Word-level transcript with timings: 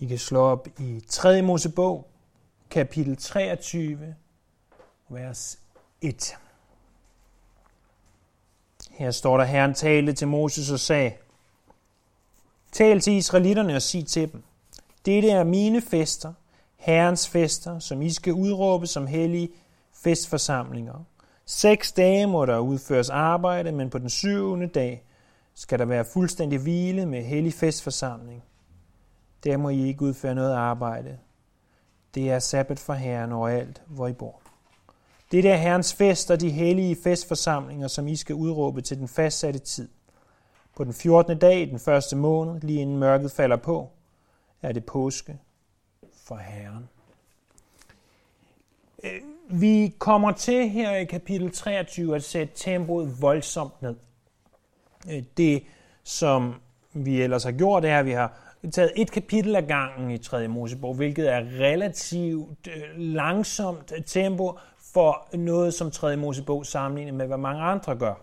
I 0.00 0.06
kan 0.06 0.18
slå 0.18 0.40
op 0.40 0.68
i 0.78 1.00
3. 1.08 1.42
Mosebog, 1.42 2.10
kapitel 2.70 3.16
23, 3.16 4.14
vers 5.08 5.58
1. 6.00 6.36
Her 8.90 9.10
står 9.10 9.36
der, 9.36 9.44
Herren 9.44 9.74
talte 9.74 10.12
til 10.12 10.28
Moses 10.28 10.70
og 10.70 10.80
sagde, 10.80 11.12
Tal 12.72 13.00
til 13.00 13.12
israelitterne 13.12 13.76
og 13.76 13.82
sig 13.82 14.06
til 14.06 14.32
dem, 14.32 14.42
dette 15.06 15.30
er 15.30 15.44
mine 15.44 15.80
fester, 15.80 16.32
Herrens 16.76 17.28
fester, 17.28 17.78
som 17.78 18.02
I 18.02 18.10
skal 18.10 18.32
udråbe 18.32 18.86
som 18.86 19.06
hellige 19.06 19.48
festforsamlinger. 19.92 21.04
Seks 21.46 21.92
dage 21.92 22.26
må 22.26 22.46
der 22.46 22.58
udføres 22.58 23.10
arbejde, 23.10 23.72
men 23.72 23.90
på 23.90 23.98
den 23.98 24.10
syvende 24.10 24.66
dag 24.66 25.02
skal 25.54 25.78
der 25.78 25.84
være 25.84 26.04
fuldstændig 26.04 26.58
hvile 26.58 27.06
med 27.06 27.24
hellig 27.24 27.54
festforsamling. 27.54 28.42
Der 29.44 29.56
må 29.56 29.68
I 29.68 29.86
ikke 29.86 30.02
udføre 30.02 30.34
noget 30.34 30.52
arbejde. 30.52 31.18
Det 32.14 32.30
er 32.30 32.38
sabbat 32.38 32.78
for 32.78 32.92
Herren 32.92 33.32
overalt, 33.32 33.82
hvor 33.86 34.08
I 34.08 34.12
bor. 34.12 34.40
Det 35.32 35.44
er 35.44 35.56
Herrens 35.56 35.94
fest 35.94 36.30
og 36.30 36.40
de 36.40 36.50
hellige 36.50 36.96
festforsamlinger, 37.02 37.88
som 37.88 38.08
I 38.08 38.16
skal 38.16 38.34
udråbe 38.34 38.80
til 38.80 38.98
den 38.98 39.08
fastsatte 39.08 39.58
tid. 39.58 39.88
På 40.76 40.84
den 40.84 40.94
14. 40.94 41.38
dag 41.38 41.60
i 41.60 41.64
den 41.64 41.78
første 41.78 42.16
måned, 42.16 42.60
lige 42.60 42.80
inden 42.80 42.98
mørket 42.98 43.30
falder 43.30 43.56
på, 43.56 43.90
er 44.62 44.72
det 44.72 44.84
påske 44.84 45.38
for 46.26 46.36
Herren. 46.36 46.88
Øh, 49.04 49.20
vi 49.60 49.94
kommer 49.98 50.32
til 50.32 50.68
her 50.68 50.96
i 50.96 51.04
kapitel 51.04 51.50
23 51.50 52.16
at 52.16 52.24
sætte 52.24 52.54
tempoet 52.56 53.22
voldsomt 53.22 53.82
ned. 53.82 53.96
Øh, 55.10 55.22
det, 55.36 55.62
som 56.04 56.54
vi 56.92 57.22
ellers 57.22 57.44
har 57.44 57.52
gjort, 57.52 57.84
er, 57.84 57.98
at 57.98 58.06
vi 58.06 58.12
har 58.12 58.49
taget 58.68 58.92
et 58.96 59.10
kapitel 59.10 59.56
ad 59.56 59.62
gangen 59.62 60.10
i 60.10 60.18
3. 60.18 60.48
Mosebog, 60.48 60.94
hvilket 60.94 61.32
er 61.32 61.38
relativt 61.38 62.68
øh, 62.68 62.82
langsomt 62.96 63.92
tempo 64.06 64.58
for 64.92 65.36
noget, 65.36 65.74
som 65.74 65.90
3. 65.90 66.16
Mosebog 66.16 66.66
sammenlignet 66.66 67.14
med, 67.14 67.26
hvad 67.26 67.38
mange 67.38 67.62
andre 67.62 67.96
gør. 67.96 68.14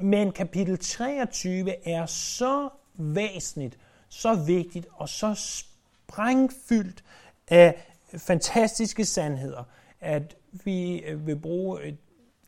Men 0.00 0.32
kapitel 0.32 0.78
23 0.78 1.86
er 1.86 2.06
så 2.06 2.68
væsentligt, 2.94 3.78
så 4.08 4.34
vigtigt 4.34 4.86
og 4.92 5.08
så 5.08 5.34
sprængfyldt 5.34 7.04
af 7.48 7.86
fantastiske 8.18 9.04
sandheder, 9.04 9.64
at 10.00 10.36
vi 10.64 10.98
øh, 10.98 11.26
vil 11.26 11.36
bruge 11.36 11.84
et, 11.84 11.96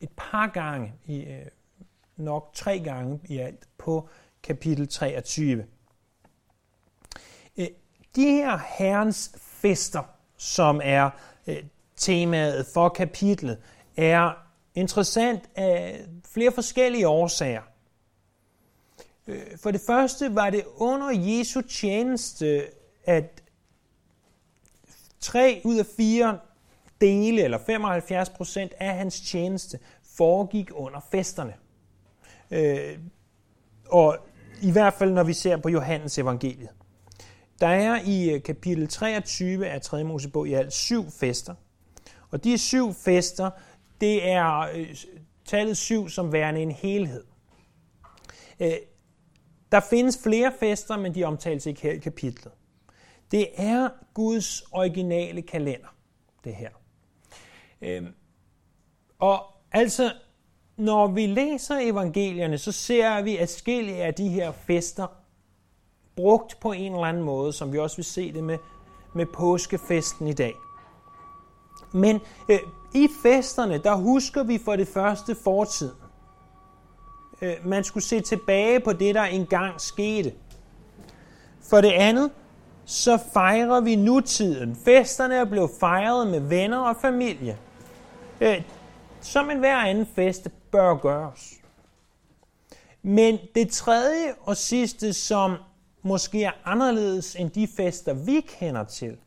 et 0.01 0.09
par 0.17 0.47
gange, 0.47 0.93
i, 1.05 1.23
øh, 1.23 1.45
nok 2.17 2.49
tre 2.53 2.79
gange 2.79 3.19
i 3.25 3.37
alt, 3.37 3.67
på 3.77 4.09
kapitel 4.43 4.87
23. 4.87 5.65
De 8.17 8.25
her 8.25 8.59
herrens 8.77 9.31
fester, 9.37 10.03
som 10.37 10.81
er 10.83 11.09
øh, 11.47 11.63
temaet 11.95 12.65
for 12.73 12.89
kapitlet, 12.89 13.57
er 13.97 14.31
interessant 14.75 15.49
af 15.55 16.05
flere 16.33 16.51
forskellige 16.51 17.07
årsager. 17.07 17.61
Øh, 19.27 19.57
for 19.63 19.71
det 19.71 19.81
første 19.87 20.35
var 20.35 20.49
det 20.49 20.63
under 20.75 21.09
Jesu 21.09 21.61
tjeneste, 21.61 22.67
at 23.05 23.43
tre 25.19 25.61
ud 25.65 25.77
af 25.77 25.85
fire 25.97 26.39
dele, 27.01 27.43
eller 27.43 27.57
75 27.65 28.29
procent 28.29 28.73
af 28.79 28.97
hans 28.97 29.21
tjeneste, 29.21 29.79
foregik 30.17 30.69
under 30.73 30.99
festerne. 31.11 31.53
Øh, 32.51 32.99
og 33.85 34.17
i 34.61 34.71
hvert 34.71 34.93
fald, 34.93 35.11
når 35.11 35.23
vi 35.23 35.33
ser 35.33 35.57
på 35.57 35.69
Johannes 35.69 36.17
evangeliet. 36.17 36.69
Der 37.61 37.67
er 37.67 38.01
i 38.05 38.29
øh, 38.29 38.43
kapitel 38.43 38.87
23 38.87 39.67
af 39.67 39.81
3. 39.81 40.03
Mosebog 40.03 40.47
i 40.47 40.53
alt 40.53 40.73
syv 40.73 41.11
fester. 41.11 41.55
Og 42.31 42.43
de 42.43 42.57
syv 42.57 42.93
fester, 42.93 43.49
det 44.01 44.29
er 44.29 44.59
øh, 44.59 44.95
tallet 45.45 45.77
syv 45.77 46.09
som 46.09 46.33
værende 46.33 46.61
en 46.61 46.71
helhed. 46.71 47.23
Øh, 48.59 48.73
der 49.71 49.79
findes 49.89 50.19
flere 50.23 50.53
fester, 50.59 50.97
men 50.97 51.15
de 51.15 51.23
omtales 51.23 51.65
ikke 51.65 51.81
her 51.81 51.91
i 51.91 51.97
kapitlet. 51.97 52.53
Det 53.31 53.47
er 53.55 53.89
Guds 54.13 54.61
originale 54.71 55.41
kalender, 55.41 55.95
det 56.43 56.55
her. 56.55 56.69
Øhm, 57.81 58.13
og 59.19 59.45
altså, 59.71 60.13
når 60.77 61.07
vi 61.07 61.25
læser 61.25 61.77
evangelierne, 61.81 62.57
så 62.57 62.71
ser 62.71 63.21
vi 63.21 63.37
adskillige 63.37 64.03
af 64.03 64.13
de 64.13 64.29
her 64.29 64.51
fester 64.51 65.07
brugt 66.17 66.59
på 66.59 66.71
en 66.71 66.91
eller 66.91 67.05
anden 67.05 67.23
måde, 67.23 67.53
som 67.53 67.73
vi 67.73 67.79
også 67.79 67.95
vil 67.95 68.05
se 68.05 68.33
det 68.33 68.43
med, 68.43 68.57
med 69.13 69.25
påskefesten 69.25 70.27
i 70.27 70.33
dag. 70.33 70.53
Men 71.91 72.21
øh, 72.49 72.59
i 72.93 73.09
festerne, 73.23 73.77
der 73.77 73.95
husker 73.95 74.43
vi 74.43 74.59
for 74.65 74.75
det 74.75 74.87
første 74.87 75.35
fortid. 75.43 75.91
Øh, 77.41 77.53
man 77.63 77.83
skulle 77.83 78.03
se 78.03 78.19
tilbage 78.19 78.79
på 78.79 78.93
det, 78.93 79.15
der 79.15 79.23
engang 79.23 79.81
skete. 79.81 80.33
For 81.61 81.81
det 81.81 81.91
andet, 81.91 82.31
så 82.85 83.19
fejrer 83.33 83.81
vi 83.81 83.95
nutiden. 83.95 84.75
Festerne 84.85 85.35
er 85.35 85.45
blevet 85.45 85.71
fejret 85.79 86.27
med 86.27 86.39
venner 86.39 86.79
og 86.79 86.95
familie. 87.01 87.57
Øh, 88.41 88.61
som 89.21 89.49
en 89.49 89.59
hver 89.59 89.77
anden 89.77 90.07
fest 90.15 90.47
bør 90.71 90.95
gøres. 90.95 91.53
Men 93.01 93.37
det 93.55 93.69
tredje 93.69 94.33
og 94.41 94.57
sidste, 94.57 95.13
som 95.13 95.55
måske 96.07 96.43
er 96.43 96.51
anderledes 96.65 97.35
end 97.35 97.51
de 97.51 97.67
fester, 97.67 98.13
vi 98.13 98.41
kender 98.47 98.83
til, 98.83 99.17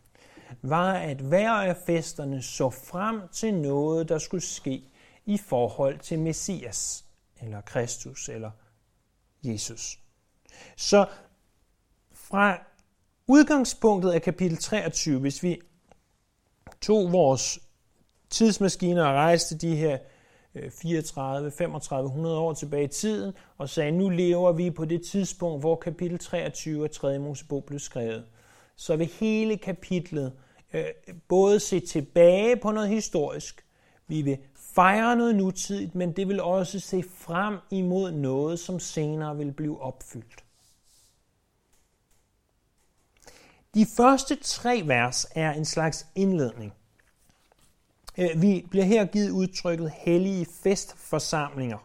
var, 0.63 0.93
at 0.93 1.17
hver 1.17 1.51
af 1.51 1.77
festerne 1.87 2.43
så 2.43 2.71
frem 2.71 3.21
til 3.33 3.55
noget, 3.55 4.09
der 4.09 4.19
skulle 4.19 4.43
ske 4.43 4.83
i 5.27 5.39
forhold 5.39 5.99
til 5.99 6.19
Messias, 6.19 7.05
eller 7.43 7.61
Kristus, 7.61 8.29
eller 8.29 8.51
Jesus. 9.43 9.99
Så 10.77 11.07
fra 12.13 12.59
udgangspunktet 13.27 14.11
af 14.11 14.23
kapitel 14.23 14.57
23, 14.57 15.21
hvis 15.21 15.43
vi 15.43 15.61
tog 16.81 17.13
vores 17.13 17.59
tidsmaskiner 18.31 19.07
og 19.07 19.15
rejste 19.15 19.59
de 19.59 19.77
her 19.77 19.99
Øh, 20.55 20.71
34, 20.71 21.51
3500 21.51 22.39
år 22.39 22.53
tilbage 22.53 22.85
i 22.85 22.89
tiden 22.89 23.33
og 23.59 23.69
sagde, 23.69 23.93
nu 23.93 24.09
lever 24.09 24.53
vi 24.53 24.71
på 24.71 24.85
det 24.85 25.03
tidspunkt, 25.03 25.63
hvor 25.63 25.77
kapitel 25.77 26.19
23 26.19 26.85
af 26.85 26.91
3. 26.91 27.19
Mosebog 27.19 27.65
blev 27.65 27.79
skrevet. 27.79 28.25
Så 28.77 28.97
vil 28.97 29.07
hele 29.07 29.57
kapitlet 29.57 30.33
øh, 30.73 30.85
både 31.29 31.61
se 31.61 31.81
tilbage 31.81 32.57
på 32.57 32.71
noget 32.71 32.89
historisk, 32.89 33.65
vi 34.07 34.23
vil 34.23 34.39
fejre 34.75 35.17
noget 35.17 35.35
nutidigt, 35.35 35.95
men 35.95 36.13
det 36.13 36.29
vil 36.29 36.41
også 36.41 36.81
se 36.81 37.03
frem 37.03 37.59
imod 37.71 38.13
noget, 38.13 38.59
som 38.59 38.81
senere 38.81 39.37
vil 39.37 39.53
blive 39.53 39.81
opfyldt. 39.81 40.45
De 43.75 43.87
første 43.97 44.37
tre 44.37 44.83
vers 44.87 45.27
er 45.35 45.53
en 45.53 45.65
slags 45.65 46.07
indledning. 46.15 46.73
Øh, 48.21 48.43
vi 48.43 48.67
bliver 48.71 48.85
her 48.85 49.05
givet 49.05 49.31
udtrykket 49.31 49.91
hellige 49.91 50.47
festforsamlinger. 50.63 51.79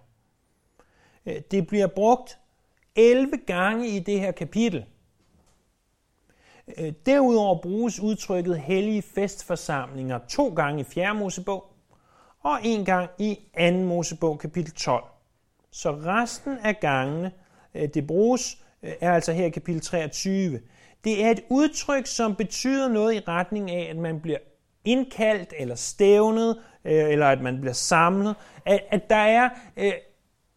Øh, 1.26 1.42
det 1.52 1.68
bliver 1.68 1.88
brugt 1.88 2.38
11 2.96 3.38
gange 3.48 3.88
i 3.88 4.00
det 4.00 4.20
her 4.20 4.32
kapitel. 4.32 4.86
Øh, 6.78 6.94
derudover 7.06 7.62
bruges 7.62 8.00
udtrykket 8.00 8.60
hellige 8.60 9.02
festforsamlinger 9.02 10.20
to 10.30 10.50
gange 10.50 10.82
i 10.82 10.84
4. 10.84 11.16
Mosebog 11.16 11.66
og 12.44 12.60
en 12.64 12.86
gang 12.86 13.10
i 13.20 13.40
2. 13.60 13.72
Mosebog 13.72 14.40
kapitel 14.40 14.74
12. 14.74 15.04
Så 15.72 15.92
resten 15.92 16.58
af 16.58 16.80
gangene, 16.80 17.32
det 17.74 18.08
bruges, 18.08 18.58
er 18.82 19.14
altså 19.14 19.34
her 19.34 19.46
i 19.46 19.50
kapitel 19.50 19.82
23. 19.82 20.62
Det 21.04 21.24
er 21.24 21.32
et 21.32 21.44
udtryk, 21.50 22.06
som 22.06 22.36
betyder 22.36 22.88
noget 22.88 23.16
i 23.16 23.20
retning 23.20 23.72
af, 23.72 23.90
at 23.90 23.98
man 23.98 24.22
bliver 24.22 24.38
indkaldt 24.86 25.54
eller 25.60 25.76
stævnet, 25.76 26.62
øh, 26.86 27.12
eller 27.12 27.28
at 27.28 27.42
man 27.42 27.62
bliver 27.62 27.74
samlet, 27.74 28.36
at, 28.66 28.80
at 28.92 29.10
der 29.10 29.16
er 29.16 29.50
øh, 29.78 29.94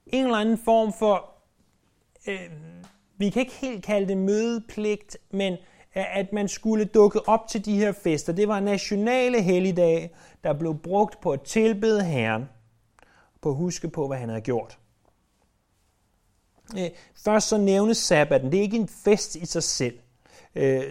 en 0.07 0.25
eller 0.25 0.39
anden 0.39 0.59
form 0.65 0.93
for, 0.93 1.31
øh, 2.29 2.51
vi 3.17 3.31
kan 3.31 3.41
ikke 3.41 3.55
helt 3.61 3.85
kalde 3.85 4.09
det 4.09 4.17
mødepligt, 4.17 5.17
men 5.31 5.53
øh, 5.97 6.17
at 6.17 6.33
man 6.33 6.49
skulle 6.49 6.85
dukke 6.85 7.29
op 7.29 7.49
til 7.49 7.65
de 7.65 7.79
her 7.79 7.93
fester. 7.93 8.33
Det 8.33 8.49
var 8.49 8.61
nationale 8.61 9.43
helligdage, 9.43 10.11
der 10.45 10.53
blev 10.53 10.79
brugt 10.79 11.21
på 11.21 11.31
at 11.31 11.43
tilbede 11.43 12.05
Herren, 12.05 12.49
på 13.41 13.49
at 13.49 13.57
huske 13.57 13.89
på, 13.89 14.07
hvad 14.07 14.19
han 14.19 14.29
havde 14.29 14.41
gjort. 14.41 14.79
Øh, 16.79 16.91
først 17.25 17.49
så 17.49 17.59
nævnes 17.59 17.97
sabbaten. 17.97 18.53
Det 18.53 18.59
er 18.59 18.63
ikke 18.63 18.77
en 18.77 18.89
fest 18.89 19.37
i 19.37 19.47
sig 19.47 19.63
selv. 19.63 19.99
Øh, 20.55 20.83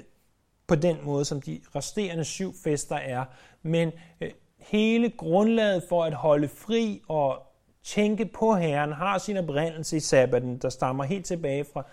på 0.68 0.76
den 0.76 0.98
måde, 1.04 1.26
som 1.26 1.42
de 1.42 1.62
resterende 1.76 2.24
syv 2.24 2.54
fester 2.64 2.96
er. 2.96 3.26
Men 3.64 3.92
øh, 4.22 4.32
hele 4.58 5.10
grundlaget 5.10 5.84
for 5.90 6.04
at 6.04 6.14
holde 6.14 6.48
fri 6.48 7.02
og 7.08 7.44
tænke 7.84 8.26
på 8.26 8.56
Herren 8.56 8.92
har 8.92 9.18
sin 9.18 9.38
oprindelse 9.38 9.98
i 9.98 10.00
sabbaten, 10.00 10.58
der 10.58 10.70
stammer 10.70 11.04
helt 11.04 11.26
tilbage 11.26 11.66
fra 11.74 11.86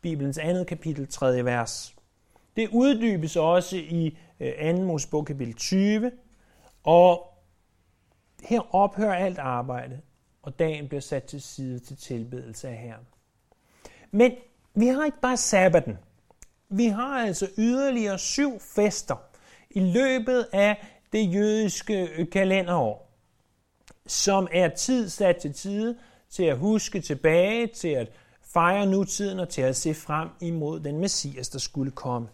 Bibelens 0.00 0.38
andet 0.38 0.66
kapitel, 0.66 1.08
3. 1.08 1.44
vers. 1.44 1.94
Det 2.56 2.68
uddybes 2.72 3.36
også 3.36 3.76
i 3.76 4.18
øh, 4.40 4.76
2. 4.76 4.82
Mosebog 4.82 5.26
kapitel 5.26 5.54
20, 5.54 6.12
og 6.84 7.32
her 8.42 8.74
ophører 8.74 9.14
alt 9.14 9.38
arbejde, 9.38 10.00
og 10.42 10.58
dagen 10.58 10.88
bliver 10.88 11.00
sat 11.00 11.24
til 11.24 11.42
side 11.42 11.78
til 11.78 11.96
tilbedelse 11.96 12.68
af 12.68 12.76
Herren. 12.76 13.06
Men 14.10 14.32
vi 14.74 14.86
har 14.86 15.04
ikke 15.04 15.20
bare 15.20 15.36
sabbaten. 15.36 15.98
Vi 16.72 16.86
har 16.86 17.26
altså 17.26 17.48
yderligere 17.58 18.18
syv 18.18 18.60
fester 18.60 19.16
i 19.70 19.80
løbet 19.80 20.46
af 20.52 20.86
det 21.12 21.34
jødiske 21.34 22.26
kalenderår, 22.32 23.12
som 24.06 24.48
er 24.52 24.68
tid 24.68 25.08
sat 25.08 25.36
til 25.36 25.52
tide 25.52 25.98
til 26.30 26.44
at 26.44 26.58
huske 26.58 27.00
tilbage, 27.00 27.66
til 27.66 27.88
at 27.88 28.12
fejre 28.42 28.86
nutiden 28.86 29.40
og 29.40 29.48
til 29.48 29.62
at 29.62 29.76
se 29.76 29.94
frem 29.94 30.28
imod 30.40 30.80
den 30.80 30.98
messias, 30.98 31.48
der 31.48 31.58
skulle 31.58 31.90
komme. 31.90 32.28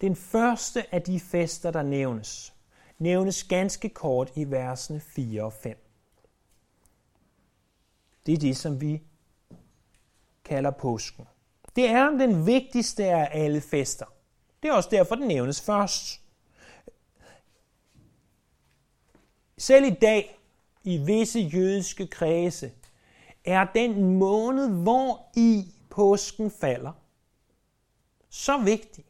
Den 0.00 0.16
første 0.16 0.94
af 0.94 1.02
de 1.02 1.20
fester, 1.20 1.70
der 1.70 1.82
nævnes, 1.82 2.54
nævnes 2.98 3.44
ganske 3.44 3.88
kort 3.88 4.32
i 4.36 4.44
versene 4.44 5.00
4 5.00 5.42
og 5.42 5.52
5. 5.52 5.76
Det 8.26 8.34
er 8.34 8.38
det, 8.38 8.56
som 8.56 8.80
vi 8.80 9.02
kalder 10.44 10.70
påsken. 10.70 11.24
Det 11.76 11.88
er 11.88 12.10
den 12.10 12.46
vigtigste 12.46 13.04
af 13.04 13.28
alle 13.32 13.60
fester. 13.60 14.06
Det 14.62 14.68
er 14.68 14.72
også 14.72 14.88
derfor, 14.92 15.14
den 15.14 15.28
nævnes 15.28 15.60
først. 15.60 16.20
Selv 19.58 19.84
i 19.84 19.90
dag, 19.90 20.38
i 20.84 20.98
visse 20.98 21.40
jødiske 21.40 22.06
kredse, 22.06 22.72
er 23.44 23.66
den 23.74 24.18
måned, 24.18 24.70
hvor 24.82 25.26
i 25.36 25.64
påsken 25.90 26.50
falder, 26.50 26.92
så 28.30 28.58
vigtig, 28.58 29.04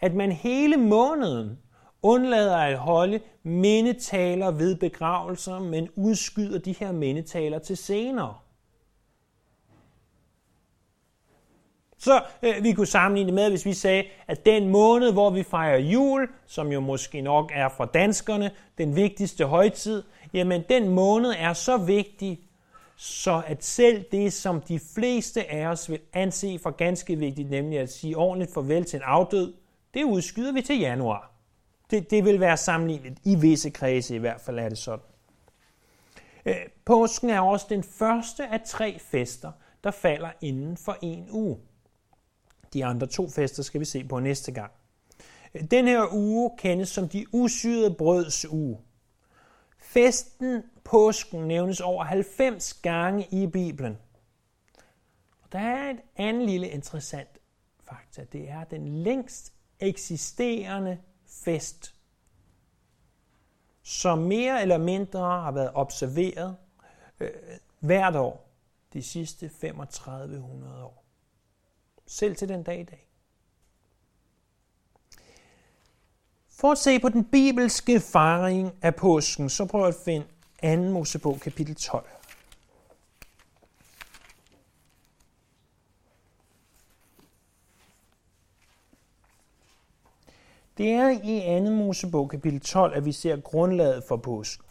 at 0.00 0.14
man 0.14 0.32
hele 0.32 0.76
måneden 0.76 1.58
undlader 2.02 2.56
at 2.56 2.78
holde 2.78 3.20
mindetaler 3.42 4.50
ved 4.50 4.76
begravelser, 4.76 5.58
men 5.58 5.88
udskyder 5.96 6.58
de 6.58 6.72
her 6.72 6.92
mindetaler 6.92 7.58
til 7.58 7.76
senere. 7.76 8.38
Så 12.04 12.22
øh, 12.42 12.54
vi 12.62 12.72
kunne 12.72 12.86
sammenligne 12.86 13.26
det 13.26 13.34
med, 13.34 13.50
hvis 13.50 13.66
vi 13.66 13.72
sagde, 13.72 14.04
at 14.26 14.46
den 14.46 14.68
måned, 14.68 15.12
hvor 15.12 15.30
vi 15.30 15.42
fejrer 15.42 15.78
jul, 15.78 16.28
som 16.46 16.72
jo 16.72 16.80
måske 16.80 17.20
nok 17.20 17.52
er 17.54 17.68
for 17.68 17.84
danskerne 17.84 18.50
den 18.78 18.96
vigtigste 18.96 19.46
højtid, 19.46 20.02
jamen 20.32 20.64
den 20.68 20.88
måned 20.88 21.34
er 21.38 21.52
så 21.52 21.76
vigtig, 21.76 22.40
så 22.96 23.42
at 23.46 23.64
selv 23.64 24.04
det, 24.12 24.32
som 24.32 24.60
de 24.60 24.80
fleste 24.94 25.52
af 25.52 25.66
os 25.66 25.90
vil 25.90 26.00
anse 26.12 26.58
for 26.58 26.70
ganske 26.70 27.16
vigtigt, 27.16 27.50
nemlig 27.50 27.78
at 27.78 27.92
sige 27.92 28.16
ordentligt 28.16 28.54
farvel 28.54 28.84
til 28.84 28.96
en 28.96 29.02
afdød, 29.04 29.54
det 29.94 30.04
udskyder 30.04 30.52
vi 30.52 30.62
til 30.62 30.78
januar. 30.78 31.30
Det, 31.90 32.10
det 32.10 32.24
vil 32.24 32.40
være 32.40 32.56
sammenlignet 32.56 33.18
i 33.24 33.34
visse 33.34 33.70
kredse, 33.70 34.14
i 34.14 34.18
hvert 34.18 34.40
fald 34.40 34.58
er 34.58 34.68
det 34.68 34.78
sådan. 34.78 35.04
Øh, 36.46 36.56
påsken 36.84 37.30
er 37.30 37.40
også 37.40 37.66
den 37.68 37.82
første 37.82 38.46
af 38.46 38.60
tre 38.66 38.98
fester, 38.98 39.52
der 39.84 39.90
falder 39.90 40.30
inden 40.40 40.76
for 40.76 40.96
en 41.02 41.28
uge. 41.30 41.58
De 42.74 42.84
andre 42.84 43.06
to 43.06 43.30
fester 43.30 43.62
skal 43.62 43.80
vi 43.80 43.84
se 43.84 44.04
på 44.04 44.20
næste 44.20 44.52
gang. 44.52 44.72
Den 45.70 45.86
her 45.86 46.14
uge 46.14 46.50
kendes 46.58 46.88
som 46.88 47.08
de 47.08 47.26
usyrede 47.34 47.94
brøds 47.94 48.46
uge. 48.46 48.80
Festen 49.78 50.62
påsken 50.84 51.48
nævnes 51.48 51.80
over 51.80 52.04
90 52.04 52.74
gange 52.74 53.28
i 53.30 53.46
Bibelen. 53.46 53.98
Og 55.42 55.52
der 55.52 55.58
er 55.58 55.90
et 55.90 56.00
andet 56.16 56.48
lille 56.48 56.68
interessant 56.68 57.38
fakta. 57.84 58.24
Det 58.32 58.50
er 58.50 58.64
den 58.64 58.88
længst 58.88 59.52
eksisterende 59.80 60.98
fest, 61.26 61.94
som 63.82 64.18
mere 64.18 64.62
eller 64.62 64.78
mindre 64.78 65.20
har 65.20 65.52
været 65.52 65.70
observeret 65.74 66.56
øh, 67.20 67.30
hvert 67.80 68.16
år 68.16 68.48
de 68.92 69.02
sidste 69.02 69.48
3500 69.48 70.84
år. 70.84 71.03
Selv 72.06 72.36
til 72.36 72.48
den 72.48 72.62
dag 72.62 72.80
i 72.80 72.84
dag. 72.84 73.06
For 76.48 76.72
at 76.72 76.78
se 76.78 77.00
på 77.00 77.08
den 77.08 77.24
bibelske 77.24 78.00
fejring 78.00 78.72
af 78.82 78.94
påsken, 78.94 79.50
så 79.50 79.66
prøv 79.66 79.86
at 79.86 79.94
finde 80.04 80.26
2. 80.62 80.92
Mosebog 80.92 81.40
kapitel 81.40 81.74
12. 81.74 82.06
Det 90.78 90.90
er 90.90 91.08
i 91.08 91.64
2. 91.64 91.70
Mosebog 91.70 92.30
kapitel 92.30 92.60
12, 92.60 92.94
at 92.94 93.04
vi 93.04 93.12
ser 93.12 93.40
grundlaget 93.40 94.04
for 94.08 94.16
påsken. 94.16 94.66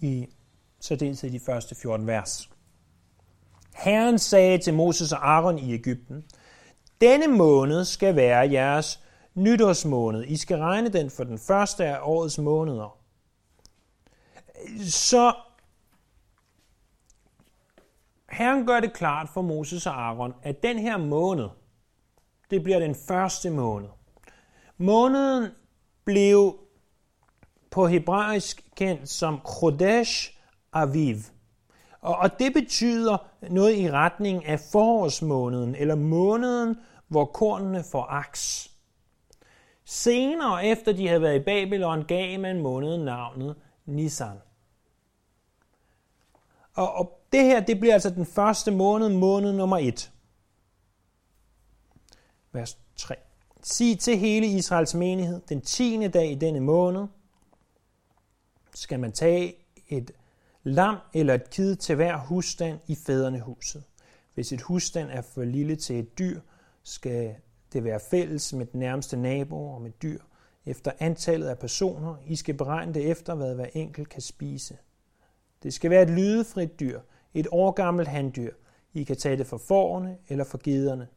I 0.00 0.28
særdeleshed 0.80 1.30
de 1.30 1.40
første 1.40 1.74
14 1.74 2.06
vers. 2.06 2.55
Herren 3.76 4.18
sagde 4.18 4.58
til 4.58 4.74
Moses 4.74 5.12
og 5.12 5.30
Aaron 5.30 5.58
i 5.58 5.72
Ægypten, 5.74 6.24
denne 7.00 7.26
måned 7.26 7.84
skal 7.84 8.16
være 8.16 8.50
jeres 8.52 9.00
nytårsmåned. 9.34 10.24
I 10.24 10.36
skal 10.36 10.58
regne 10.58 10.88
den 10.88 11.10
for 11.10 11.24
den 11.24 11.38
første 11.38 11.84
af 11.84 11.98
årets 12.02 12.38
måneder. 12.38 12.98
Så 14.88 15.34
Herren 18.30 18.66
gør 18.66 18.80
det 18.80 18.92
klart 18.92 19.28
for 19.28 19.42
Moses 19.42 19.86
og 19.86 20.06
Aaron, 20.06 20.34
at 20.42 20.62
den 20.62 20.78
her 20.78 20.96
måned, 20.96 21.48
det 22.50 22.62
bliver 22.62 22.78
den 22.78 22.94
første 23.08 23.50
måned. 23.50 23.88
Måneden 24.76 25.50
blev 26.04 26.58
på 27.70 27.86
hebraisk 27.86 28.64
kendt 28.76 29.08
som 29.08 29.40
Chodesh 29.58 30.32
Aviv. 30.72 31.16
Og 32.06 32.38
det 32.38 32.52
betyder 32.52 33.26
noget 33.50 33.76
i 33.76 33.90
retning 33.90 34.46
af 34.46 34.60
forårsmåneden, 34.60 35.74
eller 35.74 35.94
måneden, 35.94 36.76
hvor 37.08 37.24
kornene 37.24 37.84
får 37.84 38.04
aks. 38.04 38.70
Senere 39.84 40.66
efter 40.66 40.92
de 40.92 41.08
havde 41.08 41.22
været 41.22 41.40
i 41.40 41.44
Babylon, 41.44 42.04
gav 42.04 42.40
man 42.40 42.62
måneden 42.62 43.04
navnet 43.04 43.56
Nisan. 43.86 44.36
Og, 46.74 46.92
og 46.92 47.20
det 47.32 47.42
her, 47.42 47.60
det 47.60 47.80
bliver 47.80 47.94
altså 47.94 48.10
den 48.10 48.26
første 48.26 48.70
måned, 48.70 49.08
måned 49.08 49.52
nummer 49.52 49.78
1. 49.78 50.12
Vers 52.52 52.78
3. 52.96 53.14
Sig 53.62 53.98
til 53.98 54.18
hele 54.18 54.46
Israels 54.46 54.94
menighed, 54.94 55.40
den 55.48 55.60
tiende 55.60 56.08
dag 56.08 56.30
i 56.30 56.34
denne 56.34 56.60
måned, 56.60 57.06
skal 58.74 59.00
man 59.00 59.12
tage 59.12 59.54
et 59.88 60.10
lam 60.70 60.96
eller 61.14 61.34
et 61.34 61.50
kid 61.50 61.76
til 61.76 61.96
hver 61.96 62.18
husstand 62.18 62.78
i 62.86 62.94
fædrenehuset. 62.94 63.84
Hvis 64.34 64.52
et 64.52 64.60
husstand 64.60 65.10
er 65.10 65.22
for 65.22 65.44
lille 65.44 65.76
til 65.76 65.98
et 65.98 66.18
dyr, 66.18 66.40
skal 66.82 67.34
det 67.72 67.84
være 67.84 68.00
fælles 68.10 68.52
med 68.52 68.66
den 68.66 68.80
nærmeste 68.80 69.16
nabo 69.16 69.68
og 69.68 69.82
med 69.82 69.90
dyr. 69.90 70.20
Efter 70.66 70.92
antallet 70.98 71.48
af 71.48 71.58
personer, 71.58 72.16
I 72.26 72.36
skal 72.36 72.54
beregne 72.54 72.94
det 72.94 73.10
efter, 73.10 73.34
hvad 73.34 73.54
hver 73.54 73.66
enkelt 73.72 74.08
kan 74.08 74.22
spise. 74.22 74.76
Det 75.62 75.74
skal 75.74 75.90
være 75.90 76.02
et 76.02 76.10
lydefrit 76.10 76.80
dyr, 76.80 77.00
et 77.34 77.46
årgammelt 77.50 78.08
handdyr. 78.08 78.52
I 78.92 79.02
kan 79.02 79.16
tage 79.16 79.36
det 79.36 79.46
for 79.46 79.58
forerne 79.58 80.18
eller 80.28 80.44
for 80.44 80.60
gederne. 80.62 81.08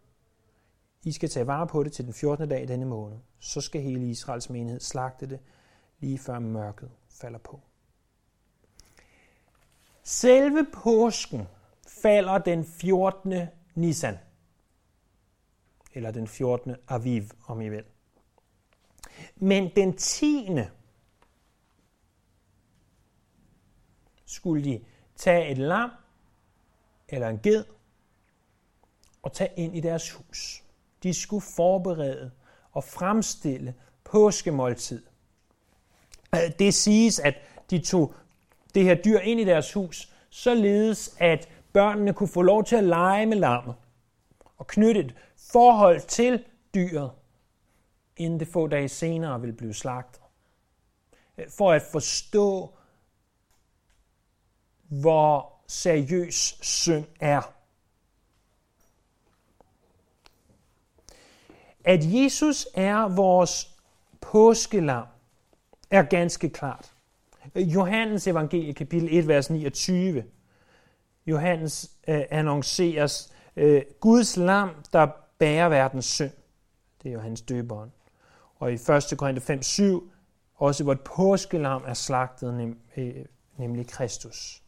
I 1.04 1.12
skal 1.12 1.30
tage 1.30 1.48
vare 1.48 1.68
på 1.68 1.84
det 1.84 1.92
til 1.92 2.06
den 2.06 2.14
14. 2.14 2.50
dag 2.50 2.64
i 2.64 2.66
denne 2.66 2.86
måned. 2.86 3.18
Så 3.40 3.62
skal 3.62 3.82
hele 3.82 4.10
Israels 4.10 4.50
menighed 4.50 4.80
slagte 4.80 5.30
det, 5.30 5.40
lige 6.00 6.18
før 6.18 6.40
mørket 6.40 6.90
falder 7.10 7.40
på. 7.40 7.60
Selve 10.10 10.66
påsken 10.74 11.48
falder 11.88 12.38
den 12.38 12.66
14. 12.66 13.34
Nisan 13.76 14.18
eller 15.94 16.12
den 16.12 16.28
14. 16.28 16.76
Aviv, 16.88 17.24
om 17.48 17.62
I 17.62 17.70
vil. 17.70 17.84
Men 19.36 19.72
den 19.76 19.98
10. 19.98 20.50
skulle 24.26 24.64
de 24.64 24.86
tage 25.16 25.52
et 25.52 25.58
lam 25.58 25.90
eller 27.08 27.30
en 27.30 27.40
ged 27.40 27.66
og 29.22 29.34
tage 29.34 29.54
ind 29.58 29.78
i 29.78 29.80
deres 29.80 30.12
hus. 30.12 30.64
De 31.04 31.14
skulle 31.14 31.46
forberede 31.56 32.32
og 32.72 32.84
fremstille 32.84 33.76
påskemåltid. 34.04 35.06
Øh, 36.36 36.52
det 36.60 36.74
siges, 36.74 37.20
at 37.20 37.36
de 37.70 37.80
tog 37.80 38.16
det 38.76 38.84
her 38.84 38.96
dyr 38.96 39.20
ind 39.20 39.40
i 39.40 39.44
deres 39.44 39.74
hus, 39.74 40.14
således 40.30 41.16
at 41.20 41.50
børnene 41.74 42.14
kunne 42.14 42.30
få 42.30 42.42
lov 42.42 42.64
til 42.64 42.76
at 42.76 42.84
lege 42.84 43.26
med 43.26 43.38
lammet 43.38 43.76
og 44.58 44.68
knytte 44.68 45.02
et 45.02 45.16
forhold 45.52 46.02
til 46.02 46.46
dyret, 46.74 47.12
inden 48.18 48.40
det 48.40 48.48
få 48.48 48.68
dage 48.68 48.90
senere 48.90 49.42
vil 49.42 49.54
blive 49.54 49.74
slagtet. 49.74 50.22
Øh, 51.38 51.50
for 51.58 51.72
at 51.72 51.82
forstå, 51.82 52.74
hvor 54.90 55.54
seriøs 55.68 56.58
synd 56.62 57.06
er. 57.20 57.54
At 61.84 62.00
Jesus 62.04 62.68
er 62.74 63.16
vores 63.16 63.76
påskelam, 64.22 65.06
er 65.92 66.04
ganske 66.04 66.50
klart. 66.50 66.94
Johannes 67.56 68.28
evangelie, 68.28 68.74
kapitel 68.74 69.10
1, 69.12 69.28
vers 69.28 69.50
29. 69.50 70.24
Johannes 71.28 71.92
øh, 72.08 72.22
annonceres 72.32 73.34
øh, 73.56 73.82
Guds 74.00 74.38
lam, 74.38 74.70
der 74.94 75.08
bærer 75.40 75.70
verdens 75.70 76.06
synd. 76.06 76.32
Det 77.04 77.10
er 77.10 77.14
Johannes 77.14 77.42
døberen. 77.42 77.92
Og 78.56 78.72
i 78.72 78.74
1. 78.74 79.14
Korinther 79.18 79.42
5, 79.42 79.62
7, 79.62 80.12
også 80.56 80.84
vort 80.84 81.02
påskelam 81.02 81.84
er 81.88 81.94
slagtet, 81.94 82.54
nem, 82.54 82.80
øh, 82.98 83.26
nemlig 83.58 83.88
Kristus. 83.88 84.64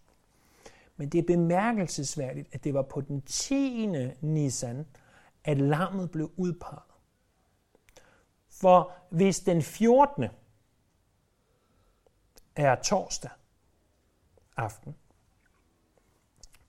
Men 0.97 1.09
det 1.09 1.19
er 1.19 1.23
bemærkelsesværdigt, 1.23 2.47
at 2.51 2.63
det 2.63 2.73
var 2.73 2.81
på 2.81 3.01
den 3.01 3.21
10. 3.21 3.87
Nisan, 4.21 4.85
at 5.43 5.57
lammet 5.57 6.11
blev 6.11 6.31
udpeget. 6.37 6.83
For 8.49 8.91
hvis 9.09 9.39
den 9.39 9.61
14 9.61 10.25
er 12.55 12.75
torsdag 12.75 13.31
aften, 14.57 14.95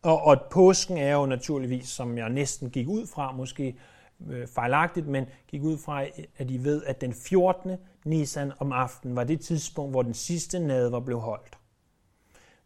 og, 0.03 0.23
og 0.23 0.37
påsken 0.51 0.97
er 0.97 1.15
jo 1.15 1.27
naturligvis, 1.27 1.89
som 1.89 2.19
jeg 2.19 2.29
næsten 2.29 2.71
gik 2.71 2.89
ud 2.89 3.07
fra, 3.07 3.33
måske 3.33 3.79
øh, 4.27 4.47
fejlagtigt, 4.49 5.07
men 5.07 5.27
gik 5.49 5.63
ud 5.63 5.79
fra, 5.79 6.05
at 6.37 6.51
I 6.51 6.65
ved, 6.65 6.85
at 6.85 7.01
den 7.01 7.15
14. 7.15 7.77
Nisan 8.05 8.53
om 8.59 8.73
aftenen 8.73 9.17
var 9.17 9.25
det 9.25 9.41
tidspunkt, 9.41 9.93
hvor 9.93 10.03
den 10.03 10.15
sidste 10.15 10.59
nadver 10.59 11.01
blev 11.01 11.21
holdt. 11.21 11.59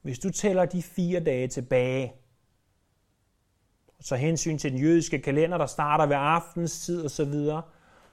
Hvis 0.03 0.19
du 0.19 0.31
tæller 0.31 0.65
de 0.65 0.83
fire 0.83 1.21
dage 1.21 1.49
tilbage, 1.49 2.13
så 4.01 4.17
hensyn 4.17 4.59
til 4.59 4.73
den 4.73 4.81
jødiske 4.81 5.19
kalender, 5.19 5.59
der 5.59 5.67
starter 5.67 6.07
ved 6.07 6.17
aftens 6.19 6.85
tid 6.85 7.05
og 7.05 7.11
så 7.11 7.25
videre, 7.25 7.63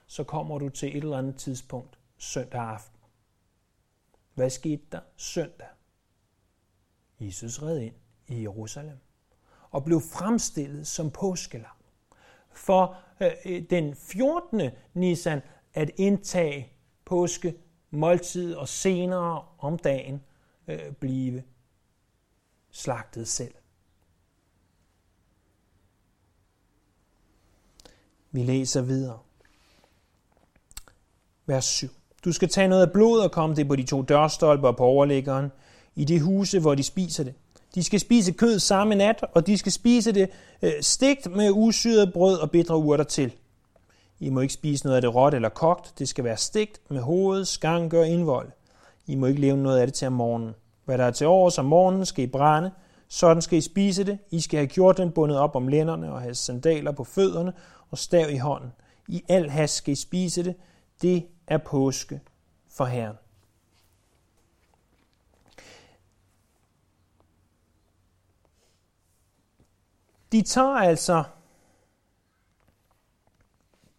så 0.06 0.24
kommer 0.24 0.58
du 0.58 0.68
til 0.68 0.96
et 0.96 1.04
eller 1.04 1.18
andet 1.18 1.36
tidspunkt 1.36 1.98
søndag 2.18 2.60
aften. 2.60 2.93
Hvad 4.34 4.50
skete 4.50 4.82
der 4.92 5.00
søndag? 5.16 5.68
Jesus 7.20 7.62
red 7.62 7.80
ind 7.80 7.94
i 8.28 8.42
Jerusalem 8.42 8.98
og 9.70 9.84
blev 9.84 10.00
fremstillet 10.00 10.86
som 10.86 11.10
påskelam. 11.10 11.76
For 12.50 12.96
øh, 13.20 13.30
øh 13.44 13.62
den 13.70 13.96
14. 13.96 14.70
Nisan 14.94 15.42
at 15.74 15.90
indtage 15.96 16.72
påske 17.04 17.54
måltid 17.90 18.54
og 18.54 18.68
senere 18.68 19.48
om 19.58 19.78
dagen 19.78 20.22
øh, 20.68 20.92
blive 20.92 21.44
slagtet 22.70 23.28
selv. 23.28 23.54
Vi 28.30 28.42
læser 28.42 28.82
videre. 28.82 29.18
Vers 31.46 31.64
7. 31.64 31.88
Du 32.24 32.32
skal 32.32 32.48
tage 32.48 32.68
noget 32.68 32.82
af 32.82 32.92
blod 32.92 33.18
og 33.20 33.32
komme 33.32 33.56
det 33.56 33.68
på 33.68 33.76
de 33.76 33.82
to 33.82 34.02
dørstolper 34.02 34.72
på 34.72 34.84
overlæggeren, 34.84 35.52
i 35.96 36.04
de 36.04 36.20
huse, 36.20 36.60
hvor 36.60 36.74
de 36.74 36.82
spiser 36.82 37.24
det. 37.24 37.34
De 37.74 37.82
skal 37.82 38.00
spise 38.00 38.32
kød 38.32 38.58
samme 38.58 38.94
nat, 38.94 39.24
og 39.34 39.46
de 39.46 39.58
skal 39.58 39.72
spise 39.72 40.12
det 40.12 40.30
øh, 40.62 40.72
stegt 40.80 41.36
med 41.36 41.50
usyret 41.52 42.12
brød 42.12 42.38
og 42.38 42.50
bitre 42.50 42.76
urter 42.76 43.04
til. 43.04 43.32
I 44.20 44.30
må 44.30 44.40
ikke 44.40 44.54
spise 44.54 44.84
noget 44.84 44.96
af 44.96 45.02
det 45.02 45.14
råt 45.14 45.34
eller 45.34 45.48
kogt. 45.48 45.98
Det 45.98 46.08
skal 46.08 46.24
være 46.24 46.36
stegt 46.36 46.80
med 46.90 47.00
hoved, 47.00 47.44
skanke 47.44 48.00
og 48.00 48.08
indvold. 48.08 48.48
I 49.06 49.14
må 49.14 49.26
ikke 49.26 49.40
leve 49.40 49.56
noget 49.56 49.78
af 49.78 49.86
det 49.86 49.94
til 49.94 50.06
om 50.06 50.12
morgenen. 50.12 50.54
Hvad 50.84 50.98
der 50.98 51.04
er 51.04 51.10
til 51.10 51.26
års 51.26 51.58
om 51.58 51.64
morgenen, 51.64 52.06
skal 52.06 52.24
I 52.24 52.26
brænde. 52.26 52.70
Sådan 53.08 53.42
skal 53.42 53.58
I 53.58 53.60
spise 53.60 54.04
det. 54.04 54.18
I 54.30 54.40
skal 54.40 54.58
have 54.58 54.66
gjort 54.66 54.96
den 54.96 55.10
bundet 55.10 55.38
op 55.38 55.56
om 55.56 55.68
lænderne 55.68 56.12
og 56.12 56.20
have 56.20 56.34
sandaler 56.34 56.92
på 56.92 57.04
fødderne 57.04 57.52
og 57.90 57.98
stav 57.98 58.30
i 58.30 58.36
hånden. 58.36 58.72
I 59.08 59.22
al 59.28 59.50
hast 59.50 59.74
skal 59.74 59.92
I 59.92 59.94
spise 59.94 60.44
det. 60.44 60.54
Det 61.02 61.26
er 61.46 61.58
påske 61.58 62.20
for 62.68 62.84
Herren. 62.84 63.16
De 70.32 70.42
tager 70.42 70.76
altså 70.76 71.24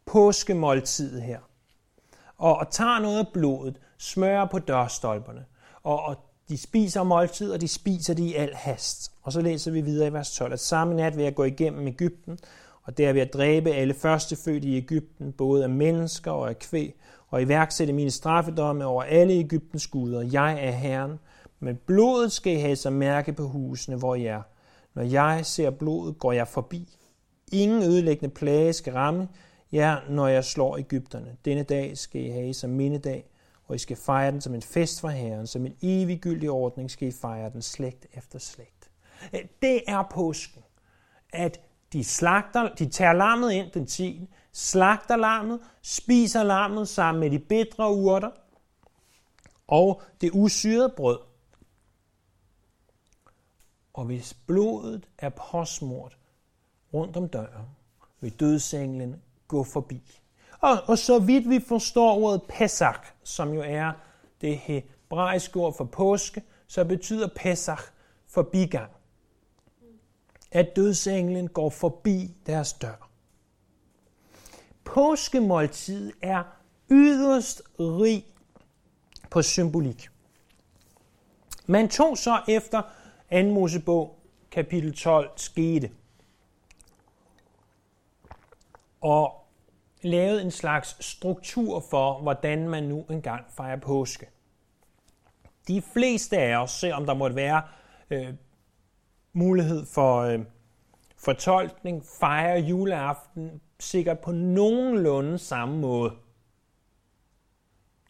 påskemåltidet 0.05 1.21
her, 1.21 1.39
og, 2.37 2.57
og 2.57 2.71
tager 2.71 2.99
noget 2.99 3.19
af 3.19 3.27
blodet, 3.33 3.79
smører 3.97 4.45
på 4.45 4.59
dørstolperne, 4.59 5.45
og, 5.83 6.03
og 6.03 6.15
de 6.49 6.57
spiser 6.57 7.03
måltid, 7.03 7.51
og 7.51 7.61
de 7.61 7.67
spiser 7.67 8.13
det 8.13 8.23
i 8.23 8.33
al 8.33 8.53
hast. 8.53 9.11
Og 9.21 9.31
så 9.31 9.41
læser 9.41 9.71
vi 9.71 9.81
videre 9.81 10.07
i 10.07 10.13
vers 10.13 10.35
12, 10.35 10.53
at 10.53 10.59
samme 10.59 10.95
nat 10.95 11.17
vil 11.17 11.23
jeg 11.23 11.35
gå 11.35 11.43
igennem 11.43 11.87
Ægypten, 11.87 12.39
og 12.83 12.97
der 12.97 13.13
vil 13.13 13.19
jeg 13.19 13.33
dræbe 13.33 13.71
alle 13.71 13.93
førstefødte 13.93 14.67
i 14.67 14.77
Ægypten, 14.77 15.33
både 15.33 15.63
af 15.63 15.69
mennesker 15.69 16.31
og 16.31 16.49
af 16.49 16.59
kvæg, 16.59 16.95
og 17.29 17.41
iværksætte 17.41 17.93
mine 17.93 18.11
straffedomme 18.11 18.85
over 18.85 19.03
alle 19.03 19.33
Ægyptens 19.33 19.87
guder. 19.87 20.21
Jeg 20.21 20.67
er 20.67 20.71
Herren, 20.71 21.19
men 21.59 21.75
blodet 21.75 22.31
skal 22.31 22.53
I 22.53 22.59
have 22.59 22.75
som 22.75 22.93
mærke 22.93 23.33
på 23.33 23.47
husene, 23.47 23.95
hvor 23.95 24.15
I 24.15 24.25
er. 24.25 24.41
Når 24.93 25.03
jeg 25.03 25.45
ser 25.45 25.69
blodet, 25.69 26.19
går 26.19 26.31
jeg 26.31 26.47
forbi. 26.47 26.97
Ingen 27.51 27.83
ødelæggende 27.83 28.35
plage 28.35 28.73
skal 28.73 28.93
ramme 28.93 29.27
jer, 29.71 29.99
når 30.09 30.27
jeg 30.27 30.45
slår 30.45 30.77
Ægypterne. 30.77 31.35
Denne 31.45 31.63
dag 31.63 31.97
skal 31.97 32.21
I 32.21 32.29
have 32.29 32.53
som 32.53 32.69
mindedag, 32.69 33.25
og 33.67 33.75
I 33.75 33.77
skal 33.77 33.97
fejre 33.97 34.31
den 34.31 34.41
som 34.41 34.55
en 34.55 34.61
fest 34.61 35.01
for 35.01 35.07
Herren, 35.07 35.47
som 35.47 35.65
en 35.65 35.75
eviggyldig 35.81 36.49
ordning 36.49 36.91
skal 36.91 37.07
I 37.07 37.11
fejre 37.11 37.49
den 37.49 37.61
slægt 37.61 38.07
efter 38.13 38.39
slægt. 38.39 38.89
Det 39.61 39.81
er 39.87 40.03
påsken, 40.11 40.61
at 41.33 41.59
de 41.95 42.03
slagter, 42.03 42.75
de 42.75 42.89
tager 42.89 43.13
lammet 43.13 43.51
ind 43.51 43.71
den 43.71 43.85
10., 43.85 44.29
slagter 44.51 45.15
lammet, 45.15 45.59
spiser 45.81 46.43
lammet 46.43 46.87
sammen 46.87 47.19
med 47.19 47.31
de 47.31 47.39
bedre 47.39 47.93
urter 47.93 48.31
og 49.67 50.01
det 50.21 50.31
usyrede 50.33 50.93
brød. 50.97 51.19
Og 53.93 54.05
hvis 54.05 54.33
blodet 54.33 55.07
er 55.17 55.29
påsmurt 55.29 56.17
rundt 56.93 57.17
om 57.17 57.29
døren, 57.29 57.65
vil 58.19 58.39
dødsenglen 58.39 59.21
gå 59.47 59.63
forbi. 59.63 60.21
Og, 60.59 60.77
og 60.85 60.97
så 60.97 61.19
vidt 61.19 61.49
vi 61.49 61.59
forstår 61.67 62.17
ordet 62.17 62.41
Pesach, 62.49 62.99
som 63.23 63.53
jo 63.53 63.61
er 63.65 63.91
det 64.41 64.57
hebraiske 64.57 65.59
ord 65.59 65.73
for 65.77 65.85
påske, 65.85 66.43
så 66.67 66.85
betyder 66.85 67.27
Pesach 67.35 67.83
forbigang. 68.27 68.91
At 70.55 70.75
dødsenglen 70.75 71.47
går 71.47 71.69
forbi 71.69 72.31
deres 72.45 72.73
dør. 72.73 73.09
Påskemåltid 74.83 76.13
er 76.21 76.43
yderst 76.91 77.61
rig 77.79 78.25
på 79.31 79.41
symbolik. 79.41 80.07
Man 81.65 81.89
tog 81.89 82.17
så 82.17 82.41
efter 82.47 82.81
2. 83.31 83.43
Mosebog 83.43 84.19
kapitel 84.51 84.95
12 84.95 85.29
skete 85.35 85.91
og 89.01 89.47
lavede 90.01 90.41
en 90.41 90.51
slags 90.51 91.05
struktur 91.05 91.83
for, 91.89 92.21
hvordan 92.21 92.69
man 92.69 92.83
nu 92.83 93.05
engang 93.09 93.45
fejrer 93.49 93.79
påske. 93.79 94.29
De 95.67 95.81
fleste 95.81 96.37
af 96.37 96.57
os, 96.57 96.71
selvom 96.71 97.05
der 97.05 97.13
måtte 97.13 97.35
være 97.35 97.61
øh, 98.09 98.33
mulighed 99.35 99.85
for 99.85 100.19
øh, 100.21 100.39
fortolkning, 101.17 102.03
fejre 102.19 102.59
juleaften 102.59 103.61
sikkert 103.79 104.19
på 104.19 104.31
nogenlunde 104.31 105.37
samme 105.37 105.77
måde. 105.77 106.11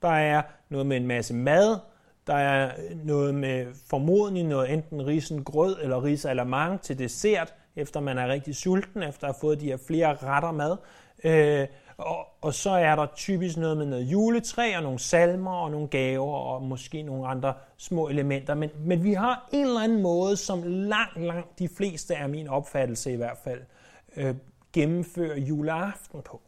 Der 0.01 0.09
er 0.09 0.41
noget 0.69 0.87
med 0.87 0.97
en 0.97 1.07
masse 1.07 1.33
mad, 1.33 1.77
der 2.27 2.35
er 2.35 2.71
noget 3.03 3.35
med 3.35 3.65
formodentlig 3.89 4.43
noget 4.43 4.73
enten 4.73 5.05
risen 5.05 5.43
grød 5.43 5.77
eller 5.81 6.03
ris 6.03 6.25
eller 6.25 6.43
til 6.77 6.99
dessert, 6.99 7.53
efter 7.75 7.99
man 7.99 8.17
er 8.17 8.27
rigtig 8.27 8.55
sulten, 8.55 9.03
efter 9.03 9.27
at 9.27 9.33
have 9.33 9.39
fået 9.41 9.61
de 9.61 9.65
her 9.65 9.77
flere 9.87 10.15
retter 10.15 10.51
mad. 10.51 10.77
Øh, 11.23 11.67
og, 11.97 12.27
og 12.41 12.53
så 12.53 12.69
er 12.69 12.95
der 12.95 13.07
typisk 13.15 13.57
noget 13.57 13.77
med 13.77 13.85
noget 13.85 14.03
juletræ 14.03 14.77
og 14.77 14.83
nogle 14.83 14.99
salmer 14.99 15.51
og 15.51 15.71
nogle 15.71 15.87
gaver 15.87 16.35
og 16.35 16.63
måske 16.63 17.01
nogle 17.01 17.27
andre 17.27 17.53
små 17.77 18.07
elementer. 18.07 18.53
Men, 18.53 18.69
men 18.79 19.03
vi 19.03 19.13
har 19.13 19.49
en 19.51 19.65
eller 19.65 19.81
anden 19.81 20.01
måde, 20.01 20.37
som 20.37 20.63
langt, 20.63 21.21
langt 21.21 21.59
de 21.59 21.69
fleste 21.69 22.15
af 22.15 22.29
min 22.29 22.47
opfattelse 22.47 23.13
i 23.13 23.15
hvert 23.15 23.37
fald, 23.43 23.61
øh, 24.15 24.35
gennemfører 24.73 25.37
juleaften 25.37 26.21
på. 26.21 26.41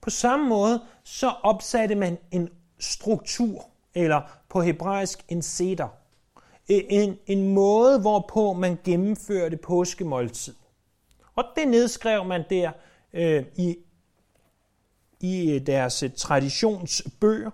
På 0.00 0.10
samme 0.10 0.48
måde 0.48 0.80
så 1.04 1.28
opsatte 1.42 1.94
man 1.94 2.18
en 2.30 2.48
struktur, 2.78 3.66
eller 3.94 4.20
på 4.48 4.60
hebraisk 4.60 5.24
en 5.28 5.42
seder. 5.42 5.88
E, 6.68 6.92
en, 6.92 7.18
en 7.26 7.54
måde, 7.54 8.00
hvorpå 8.00 8.52
man 8.52 8.78
gennemførte 8.84 9.56
påskemåltid. 9.56 10.54
Og 11.36 11.44
det 11.56 11.68
nedskrev 11.68 12.24
man 12.24 12.44
der 12.50 12.70
øh, 13.12 13.44
i, 13.56 13.76
i 15.20 15.50
øh, 15.50 15.66
deres 15.66 16.02
øh, 16.02 16.10
traditionsbøger. 16.16 17.50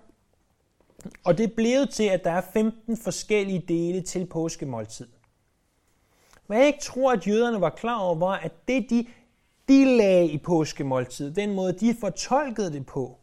Og 1.23 1.37
det 1.37 1.53
blev 1.53 1.87
til, 1.87 2.03
at 2.03 2.23
der 2.23 2.31
er 2.31 2.41
15 2.53 2.97
forskellige 2.97 3.63
dele 3.67 4.01
til 4.01 4.25
påskemåltid. 4.25 5.07
Men 6.47 6.57
jeg 6.57 6.67
ikke 6.67 6.81
tror, 6.81 7.11
at 7.11 7.27
jøderne 7.27 7.61
var 7.61 7.69
klar 7.69 7.99
over, 7.99 8.31
at 8.31 8.67
det 8.67 8.89
de 8.89 9.05
de 9.67 9.97
lagde 9.97 10.27
i 10.27 10.37
påskemåltid, 10.37 11.31
den 11.31 11.53
måde 11.53 11.73
de 11.73 11.95
fortolkede 11.99 12.73
det 12.73 12.85
på, 12.85 13.17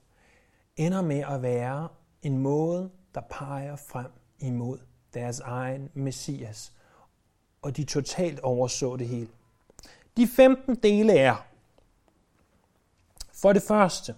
ender 0.77 1.03
med 1.03 1.25
at 1.31 1.43
være 1.43 1.89
en 2.23 2.39
måde, 2.39 2.91
der 3.15 3.21
peger 3.21 3.77
frem 3.77 4.11
imod 4.39 4.79
deres 5.15 5.41
egen 5.41 5.91
messias. 5.95 6.73
Og 7.63 7.77
de 7.77 7.85
totalt 7.85 8.41
overså 8.41 8.97
det 8.97 9.09
hele. 9.09 9.29
De 10.17 10.27
15 10.27 10.75
dele 10.75 11.13
er, 11.19 11.47
for 13.33 13.53
det 13.53 13.63
første, 13.63 14.15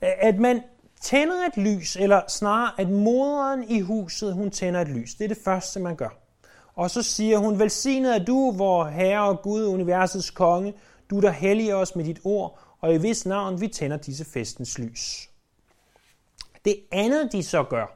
at 0.00 0.38
man 0.38 0.62
tænder 1.00 1.46
et 1.46 1.56
lys, 1.56 1.96
eller 1.96 2.20
snarere 2.28 2.80
at 2.80 2.90
moderen 2.90 3.70
i 3.70 3.80
huset, 3.80 4.34
hun 4.34 4.50
tænder 4.50 4.80
et 4.80 4.88
lys. 4.88 5.14
Det 5.14 5.24
er 5.24 5.28
det 5.28 5.38
første, 5.44 5.80
man 5.80 5.96
gør. 5.96 6.18
Og 6.74 6.90
så 6.90 7.02
siger 7.02 7.38
hun, 7.38 7.58
velsignet 7.58 8.14
er 8.14 8.24
du, 8.24 8.52
hvor 8.52 8.84
Herre 8.84 9.28
og 9.28 9.42
Gud, 9.42 9.64
universets 9.66 10.30
konge, 10.30 10.74
du 11.10 11.20
der 11.20 11.30
helliger 11.30 11.74
os 11.74 11.96
med 11.96 12.04
dit 12.04 12.20
ord, 12.24 12.58
og 12.80 12.94
i 12.94 12.98
vis 12.98 13.26
navn 13.26 13.60
vi 13.60 13.68
tænder 13.68 13.96
disse 13.96 14.24
festens 14.24 14.78
lys. 14.78 15.28
Det 16.64 16.76
andet, 16.92 17.32
de 17.32 17.42
så 17.42 17.62
gør, 17.62 17.86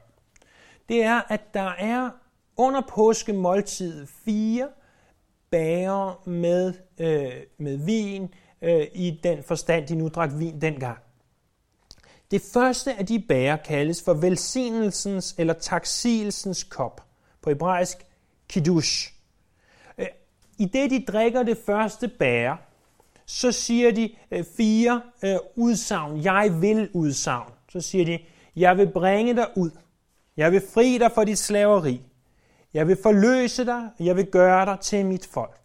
det 0.89 1.03
er, 1.03 1.21
at 1.29 1.55
der 1.55 1.71
er 1.79 2.11
under 2.57 2.81
påskemåltid 2.89 4.07
fire 4.07 4.69
bager 5.51 6.29
med, 6.29 6.75
øh, 6.99 7.33
med 7.59 7.77
vin, 7.77 8.35
øh, 8.63 8.87
i 8.95 9.21
den 9.23 9.43
forstand, 9.43 9.87
de 9.87 9.95
nu 9.95 10.09
drak 10.09 10.31
vin 10.39 10.61
dengang. 10.61 10.99
Det 12.31 12.43
første 12.53 12.95
af 12.95 13.07
de 13.07 13.19
bærer 13.29 13.57
kaldes 13.57 14.03
for 14.03 14.15
velsignelsens 14.15 15.35
eller 15.39 15.55
taksigelsens 15.55 16.65
kop. 16.65 17.07
På 17.43 17.51
hebraisk 17.51 18.07
kiddush. 18.49 19.13
Øh, 19.99 20.07
I 20.59 20.65
det 20.65 20.91
de 20.91 21.05
drikker 21.09 21.43
det 21.43 21.59
første 21.67 22.09
bære, 22.09 22.57
så 23.27 23.53
siger 23.53 23.91
de 23.91 24.15
øh, 24.31 24.45
fire 24.57 25.03
øh, 25.25 25.37
udsagn. 25.57 26.25
Jeg 26.25 26.59
vil 26.61 26.91
udsagn. 26.93 27.53
Så 27.69 27.81
siger 27.81 28.05
de, 28.05 28.19
jeg 28.57 28.77
vil 28.77 28.91
bringe 28.93 29.37
dig 29.37 29.47
ud. 29.57 29.71
Jeg 30.37 30.53
vil 30.53 30.63
fri 30.75 30.99
dig 30.99 31.13
fra 31.15 31.25
dit 31.25 31.39
slaveri. 31.39 32.03
Jeg 32.75 32.89
vil 32.89 32.99
forløse 33.03 33.67
dig. 33.67 33.91
Jeg 34.01 34.17
vil 34.17 34.27
gøre 34.27 34.67
dig 34.67 34.81
til 34.81 35.07
mit 35.07 35.27
folk. 35.27 35.61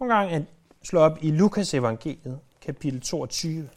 Nogle 0.00 0.14
gange 0.14 0.46
slå 0.82 1.00
op 1.00 1.18
i 1.22 1.30
Lukas 1.30 1.74
evangeliet, 1.74 2.40
kapitel 2.60 3.00
22. 3.00 3.68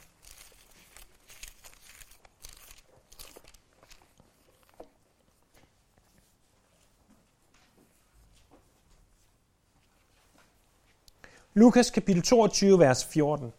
Lukas 11.58 11.90
kapitel 11.90 12.22
22, 12.22 12.80
vers 12.80 13.06
14. 13.06 13.54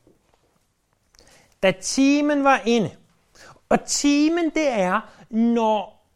Da 1.62 1.72
timen 1.80 2.44
var 2.44 2.62
inde, 2.66 2.90
og 3.68 3.84
timen 3.86 4.50
det 4.50 4.68
er, 4.68 5.00
når 5.30 6.08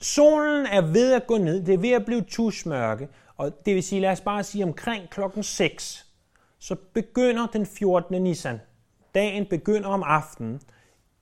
solen 0.00 0.66
er 0.66 0.80
ved 0.80 1.12
at 1.12 1.26
gå 1.26 1.38
ned, 1.38 1.66
det 1.66 1.74
er 1.74 1.78
ved 1.78 1.90
at 1.90 2.04
blive 2.04 2.20
tusmørke, 2.20 3.08
og 3.36 3.66
det 3.66 3.74
vil 3.74 3.82
sige, 3.82 4.00
lad 4.00 4.10
os 4.10 4.20
bare 4.20 4.44
sige 4.44 4.64
omkring 4.64 5.10
klokken 5.10 5.42
6, 5.42 6.06
så 6.58 6.76
begynder 6.94 7.46
den 7.46 7.66
14. 7.66 8.22
Nisan. 8.22 8.60
Dagen 9.14 9.46
begynder 9.46 9.88
om 9.88 10.02
aftenen 10.02 10.60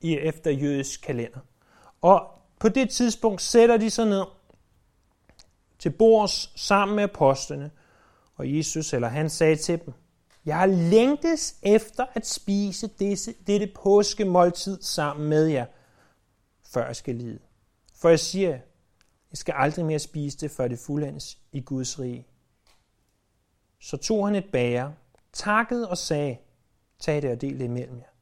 i 0.00 0.16
efter 0.16 0.50
jødisk 0.50 1.02
kalender. 1.02 1.40
Og 2.02 2.28
på 2.59 2.68
det 2.68 2.90
tidspunkt 2.90 3.42
sætter 3.42 3.76
de 3.76 3.90
sig 3.90 4.06
ned 4.06 4.25
til 5.78 5.90
bords 5.90 6.61
sammen 6.61 6.97
med 6.97 7.04
apostlene, 7.04 7.71
og 8.37 8.57
Jesus, 8.57 8.93
eller 8.93 9.09
han 9.09 9.31
sagde 9.31 9.57
til 9.57 9.81
dem, 9.85 9.95
jeg 10.47 10.59
har 10.59 10.66
længtes 10.66 11.57
efter 11.62 12.07
at 12.14 12.26
spise 12.26 12.87
disse, 12.87 13.35
dette 13.47 13.73
påskemåltid 13.83 14.83
sammen 14.83 15.29
med 15.29 15.46
jer, 15.46 15.66
før 16.64 16.87
jeg 16.87 16.96
skal 16.96 17.14
lide. 17.14 17.38
For 17.94 18.09
jeg 18.09 18.20
siger, 18.20 18.51
jeg 19.31 19.38
skal 19.38 19.55
aldrig 19.57 19.85
mere 19.85 19.99
spise 19.99 20.38
det, 20.38 20.51
før 20.51 20.68
det 20.68 20.79
fuldendes 20.79 21.38
i 21.53 21.61
Guds 21.61 21.99
rige. 21.99 22.27
Så 23.81 23.96
tog 23.96 24.27
han 24.27 24.35
et 24.35 24.49
bære, 24.53 24.94
takkede 25.33 25.88
og 25.90 25.99
sagde, 25.99 26.37
tag 26.99 27.22
det 27.22 27.31
og 27.31 27.40
del 27.40 27.59
det 27.59 27.64
imellem 27.64 27.99
jer. 27.99 28.16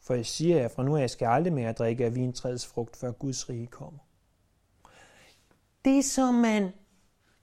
For 0.00 0.14
jeg 0.14 0.26
siger 0.26 0.56
jer, 0.56 0.68
fra 0.68 0.82
nu 0.82 0.96
af 0.96 1.10
skal 1.10 1.26
jeg 1.26 1.34
aldrig 1.34 1.52
mere 1.52 1.72
drikke 1.72 2.04
af 2.04 2.14
vintræets 2.14 2.66
frugt, 2.66 2.96
før 2.96 3.12
Guds 3.12 3.48
rige 3.48 3.66
kommer. 3.66 3.98
Det, 5.84 6.04
som 6.04 6.34
man 6.34 6.72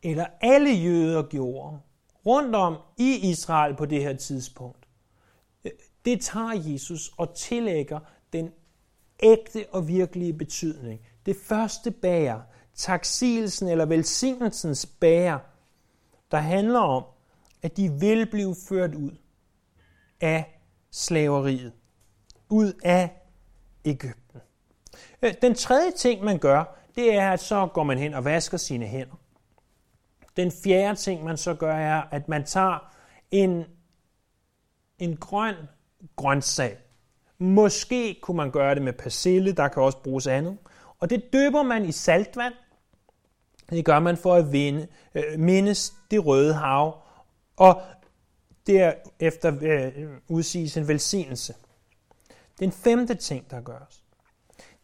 eller 0.04 0.26
alle 0.42 0.70
jøder 0.70 1.24
gjorde 1.24 1.80
rundt 2.26 2.56
om 2.56 2.78
i 2.98 3.30
Israel 3.30 3.76
på 3.76 3.86
det 3.86 4.04
her 4.04 4.18
tidspunkt, 4.18 4.88
det 6.06 6.22
tager 6.22 6.62
Jesus 6.66 7.12
og 7.18 7.36
tillægger 7.36 8.00
den 8.34 8.52
ægte 9.24 9.66
og 9.72 9.88
virkelige 9.88 10.34
betydning. 10.34 11.02
Det 11.26 11.36
første 11.36 11.92
bærer, 11.92 12.42
taksigelsen 12.76 13.68
eller 13.68 13.86
velsignelsens 13.86 14.86
bærer, 14.86 15.40
der 16.32 16.38
handler 16.38 16.80
om, 16.80 17.04
at 17.62 17.78
de 17.78 17.92
vil 18.00 18.26
blive 18.32 18.56
ført 18.70 18.96
ud 18.96 19.12
af 20.22 20.60
slaveriet, 20.92 21.74
ud 22.50 22.74
af 22.84 23.10
Ægypten. 23.86 24.40
Øh, 25.22 25.34
den 25.42 25.56
tredje 25.56 25.92
ting, 25.92 26.24
man 26.24 26.40
gør, 26.40 26.78
det 26.96 27.14
er, 27.14 27.32
at 27.32 27.40
så 27.40 27.68
går 27.74 27.84
man 27.84 27.98
hen 27.98 28.14
og 28.14 28.26
vasker 28.26 28.58
sine 28.58 28.86
hænder. 28.86 29.16
Den 30.42 30.52
fjerde 30.52 31.00
ting, 31.00 31.24
man 31.24 31.38
så 31.38 31.54
gør, 31.54 31.74
er, 31.74 32.04
at 32.12 32.30
man 32.30 32.46
tager 32.46 32.94
en, 33.32 33.64
en 35.00 35.18
grøn 35.18 35.56
grøntsag. 36.16 36.78
Måske 37.38 38.20
kunne 38.22 38.38
man 38.38 38.52
gøre 38.52 38.76
det 38.76 38.84
med 38.84 38.94
persille, 38.94 39.52
der 39.52 39.68
kan 39.68 39.84
også 39.84 39.98
bruges 39.98 40.28
andet. 40.28 40.58
Og 41.00 41.10
det 41.10 41.34
døber 41.34 41.64
man 41.64 41.86
i 41.86 41.92
saltvand. 41.92 42.54
Det 43.70 43.86
gør 43.86 44.00
man 44.00 44.18
for 44.18 44.36
at 44.36 44.52
vinde, 44.52 44.88
øh, 45.16 45.40
mindes 45.40 45.94
det 46.12 46.26
røde 46.26 46.54
hav. 46.54 47.04
Og 47.58 47.82
derefter 48.68 49.58
øh, 49.62 50.10
udsiges 50.28 50.78
en 50.78 50.88
velsignelse. 50.88 51.56
Den 52.60 52.72
femte 52.72 53.16
ting, 53.16 53.52
der 53.52 53.62
gøres, 53.62 54.04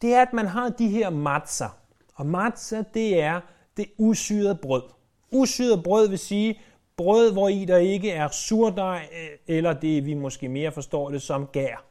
det 0.02 0.13
er, 0.13 0.22
at 0.22 0.34
man 0.34 0.48
har 0.48 0.70
de 0.70 0.88
her 0.88 1.10
matzer. 1.10 1.80
Og 2.15 2.26
matzer, 2.26 2.82
det 2.82 3.22
er 3.22 3.41
det 3.78 3.86
usyrede 3.98 4.56
brød. 4.56 4.96
Usyret 5.32 5.84
brød 5.84 6.10
vil 6.10 6.20
sige 6.20 6.60
brød, 6.98 7.32
hvor 7.34 7.50
i 7.50 7.66
der 7.66 7.78
ikke 7.78 8.12
er 8.12 8.28
surdej, 8.28 9.10
øh, 9.12 9.56
eller 9.56 9.74
det 9.74 10.06
vi 10.06 10.13
måske 10.13 10.50
mere 10.50 10.72
forstår 10.72 11.10
det 11.10 11.22
som 11.22 11.48
gær. 11.48 11.84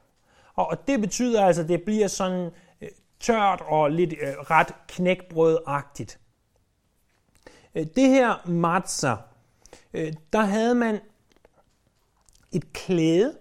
Og 0.55 0.89
det 0.89 1.01
betyder 1.01 1.45
altså, 1.45 1.63
at 1.63 1.69
det 1.69 1.83
bliver 1.83 2.09
sådan 2.09 2.51
øh, 2.81 2.89
tørt 3.21 3.63
og 3.67 3.91
lidt 3.91 4.13
øh, 4.13 4.29
ret 4.29 4.75
knækbrødagtigt. 4.89 6.19
Øh, 7.75 7.87
det 7.97 8.09
her 8.09 8.49
matza, 8.49 9.15
der 10.33 10.41
havde 10.41 10.75
man 10.75 11.01
et 12.53 12.73
klæde, 12.73 13.37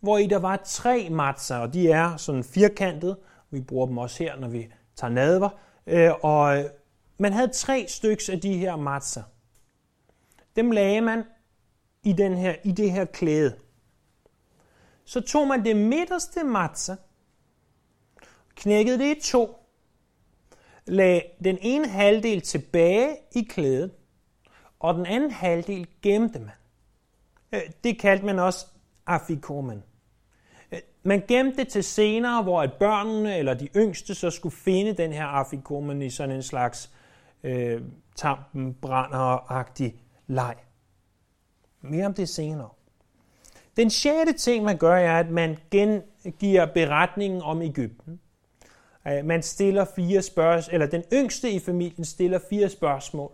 hvor 0.00 0.18
i 0.18 0.26
der 0.26 0.38
var 0.38 0.62
tre 0.64 1.08
matzer, 1.10 1.56
og 1.56 1.74
de 1.74 1.90
er 1.90 2.16
sådan 2.16 2.44
firkantet. 2.44 3.16
Vi 3.50 3.60
bruger 3.60 3.86
dem 3.86 3.98
også 3.98 4.22
her, 4.22 4.36
når 4.36 4.48
vi 4.48 4.68
tager 4.96 5.12
nadver. 5.12 5.48
Og 6.22 6.64
man 7.18 7.32
havde 7.32 7.48
tre 7.48 7.84
stykker 7.88 8.32
af 8.32 8.40
de 8.40 8.56
her 8.56 8.76
matzer. 8.76 9.22
Dem 10.56 10.70
lagde 10.70 11.00
man 11.00 11.24
i, 12.02 12.12
den 12.12 12.36
her, 12.36 12.54
i 12.64 12.72
det 12.72 12.92
her 12.92 13.04
klæde. 13.04 13.56
Så 15.04 15.20
tog 15.20 15.48
man 15.48 15.64
det 15.64 15.76
midterste 15.76 16.44
matze, 16.44 16.96
knækkede 18.54 18.98
det 18.98 19.16
i 19.16 19.20
to, 19.20 19.56
lagde 20.86 21.22
den 21.44 21.58
ene 21.60 21.88
halvdel 21.88 22.40
tilbage 22.40 23.16
i 23.34 23.42
klædet, 23.42 23.90
og 24.80 24.94
den 24.94 25.06
anden 25.06 25.30
halvdel 25.30 25.86
gemte 26.02 26.38
man. 26.38 26.54
Øh, 27.52 27.60
det 27.84 27.98
kaldte 27.98 28.26
man 28.26 28.38
også 28.38 28.66
afikomen. 29.06 29.82
Øh, 30.72 30.78
man 31.02 31.22
gemte 31.28 31.56
det 31.56 31.68
til 31.68 31.84
senere, 31.84 32.42
hvor 32.42 32.62
at 32.62 32.72
børnene 32.72 33.38
eller 33.38 33.54
de 33.54 33.68
yngste 33.76 34.14
så 34.14 34.30
skulle 34.30 34.56
finde 34.56 34.92
den 34.92 35.12
her 35.12 35.24
afikomen 35.24 36.02
i 36.02 36.10
sådan 36.10 36.34
en 36.34 36.42
slags 36.42 36.90
øh, 37.42 37.82
tampen 38.16 38.74
brænder-agtig 38.74 40.03
leg. 40.26 40.56
Mere 41.80 42.06
om 42.06 42.14
det 42.14 42.28
senere. 42.28 42.68
Den 43.76 43.90
sjette 43.90 44.32
ting, 44.32 44.64
man 44.64 44.76
gør, 44.76 44.94
er, 44.94 45.20
at 45.20 45.30
man 45.30 45.58
gengiver 45.70 46.66
beretningen 46.66 47.42
om 47.42 47.62
Ægypten. 47.62 48.20
Øh, 49.08 49.24
man 49.24 49.42
stiller 49.42 49.84
fire 49.96 50.22
spørgsmål, 50.22 50.74
eller 50.74 50.86
den 50.86 51.04
yngste 51.12 51.50
i 51.50 51.58
familien 51.58 52.04
stiller 52.04 52.38
fire 52.50 52.68
spørgsmål. 52.68 53.32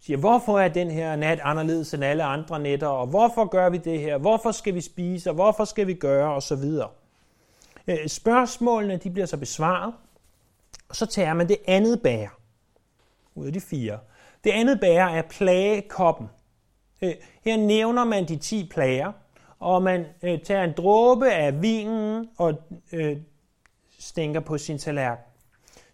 Siger, 0.00 0.16
hvorfor 0.16 0.58
er 0.58 0.68
den 0.68 0.90
her 0.90 1.16
nat 1.16 1.40
anderledes 1.42 1.94
end 1.94 2.04
alle 2.04 2.24
andre 2.24 2.58
nætter, 2.58 2.86
og 2.86 3.06
hvorfor 3.06 3.44
gør 3.44 3.68
vi 3.68 3.78
det 3.78 4.00
her, 4.00 4.18
hvorfor 4.18 4.52
skal 4.52 4.74
vi 4.74 4.80
spise, 4.80 5.30
og 5.30 5.34
hvorfor 5.34 5.64
skal 5.64 5.86
vi 5.86 5.94
gøre, 5.94 6.34
og 6.34 6.42
så 6.42 6.56
videre. 6.56 6.88
Øh, 7.88 8.08
spørgsmålene 8.08 8.96
de 8.96 9.10
bliver 9.10 9.26
så 9.26 9.36
besvaret, 9.36 9.94
og 10.88 10.96
så 10.96 11.06
tager 11.06 11.34
man 11.34 11.48
det 11.48 11.56
andet 11.66 12.02
bær 12.02 12.28
ud 13.34 13.46
af 13.46 13.52
de 13.52 13.60
fire. 13.60 13.98
Det 14.44 14.50
andet 14.50 14.80
bære 14.80 15.12
er 15.12 15.22
plagekoppen. 15.22 16.28
Øh, 17.02 17.14
her 17.44 17.56
nævner 17.56 18.04
man 18.04 18.28
de 18.28 18.36
10 18.36 18.68
plager, 18.68 19.12
og 19.58 19.82
man 19.82 20.06
øh, 20.22 20.40
tager 20.40 20.64
en 20.64 20.72
dråbe 20.76 21.30
af 21.30 21.62
vinen 21.62 22.28
og 22.38 22.54
øh, 22.92 23.16
stænker 23.98 24.40
på 24.40 24.58
sin 24.58 24.78
tallerken, 24.78 25.24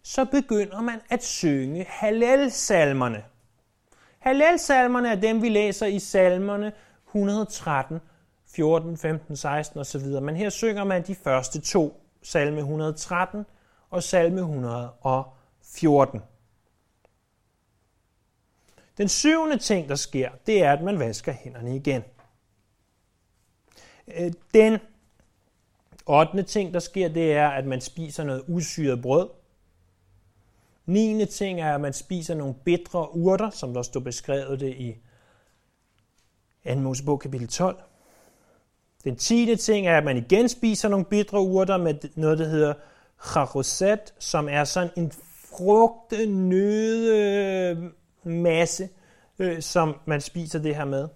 så 0.03 0.25
begynder 0.25 0.81
man 0.81 1.01
at 1.11 1.25
synge 1.25 1.87
Hallel-salmerne. 1.89 3.25
Hallel-salmerne 4.19 5.09
er 5.09 5.15
dem, 5.15 5.43
vi 5.43 5.49
læser 5.49 5.87
i 5.87 5.99
salmerne 5.99 6.73
113, 7.07 8.01
14, 8.47 8.97
15, 8.97 9.37
16 9.37 9.81
osv. 9.81 10.07
Men 10.23 10.37
her 10.37 10.51
synger 10.51 10.85
man 10.85 11.03
de 11.07 11.15
første 11.15 11.61
to, 11.61 12.01
salme 12.23 12.59
113 12.59 13.47
og 13.91 14.03
salme 14.03 14.41
114. 14.41 16.23
Den 18.99 19.09
syvende 19.09 19.59
ting, 19.59 19.89
der 19.89 19.95
sker, 19.95 20.31
det 20.47 20.63
er, 20.63 20.73
at 20.73 20.83
man 20.83 20.99
vasker 20.99 21.33
hænderne 21.33 21.77
igen. 21.77 22.03
Øh, 24.19 24.33
den 24.55 24.79
ottende 26.07 26.43
ting, 26.43 26.75
der 26.75 26.81
sker, 26.81 27.09
det 27.09 27.33
er, 27.33 27.49
at 27.49 27.67
man 27.67 27.81
spiser 27.81 28.25
noget 28.25 28.45
usyret 28.49 29.03
brød. 29.03 29.29
Niende 30.87 31.27
ting 31.27 31.61
er, 31.61 31.75
at 31.75 31.81
man 31.81 31.93
spiser 31.93 32.35
nogle 32.35 32.55
bitre 32.65 33.17
urter, 33.17 33.51
som 33.51 33.75
der 33.75 33.83
står 33.83 34.01
beskrevet 34.01 34.61
det 34.61 34.75
i 34.75 34.97
2. 36.69 36.75
Mosebog 36.75 37.21
kapitel 37.21 37.49
12. 37.49 37.83
Den 39.05 39.17
tiende 39.17 39.57
ting 39.57 39.87
er, 39.87 39.99
at 39.99 40.05
man 40.05 40.17
igen 40.17 40.49
spiser 40.49 40.89
nogle 40.89 41.05
bitre 41.05 41.41
urter 41.41 41.77
med 41.77 41.95
noget, 42.15 42.39
der 42.39 42.49
hedder 42.49 42.75
charoset, 43.25 44.15
som 44.19 44.49
er 44.49 44.65
sådan 44.65 44.91
en 44.97 45.13
frugtenøde 45.51 47.17
øh, 47.77 47.91
masse, 48.25 48.89
øh, 49.39 49.63
som 49.63 49.97
man 50.07 50.21
spiser 50.21 50.59
det 50.59 50.77
her 50.77 50.85
med. 50.85 51.09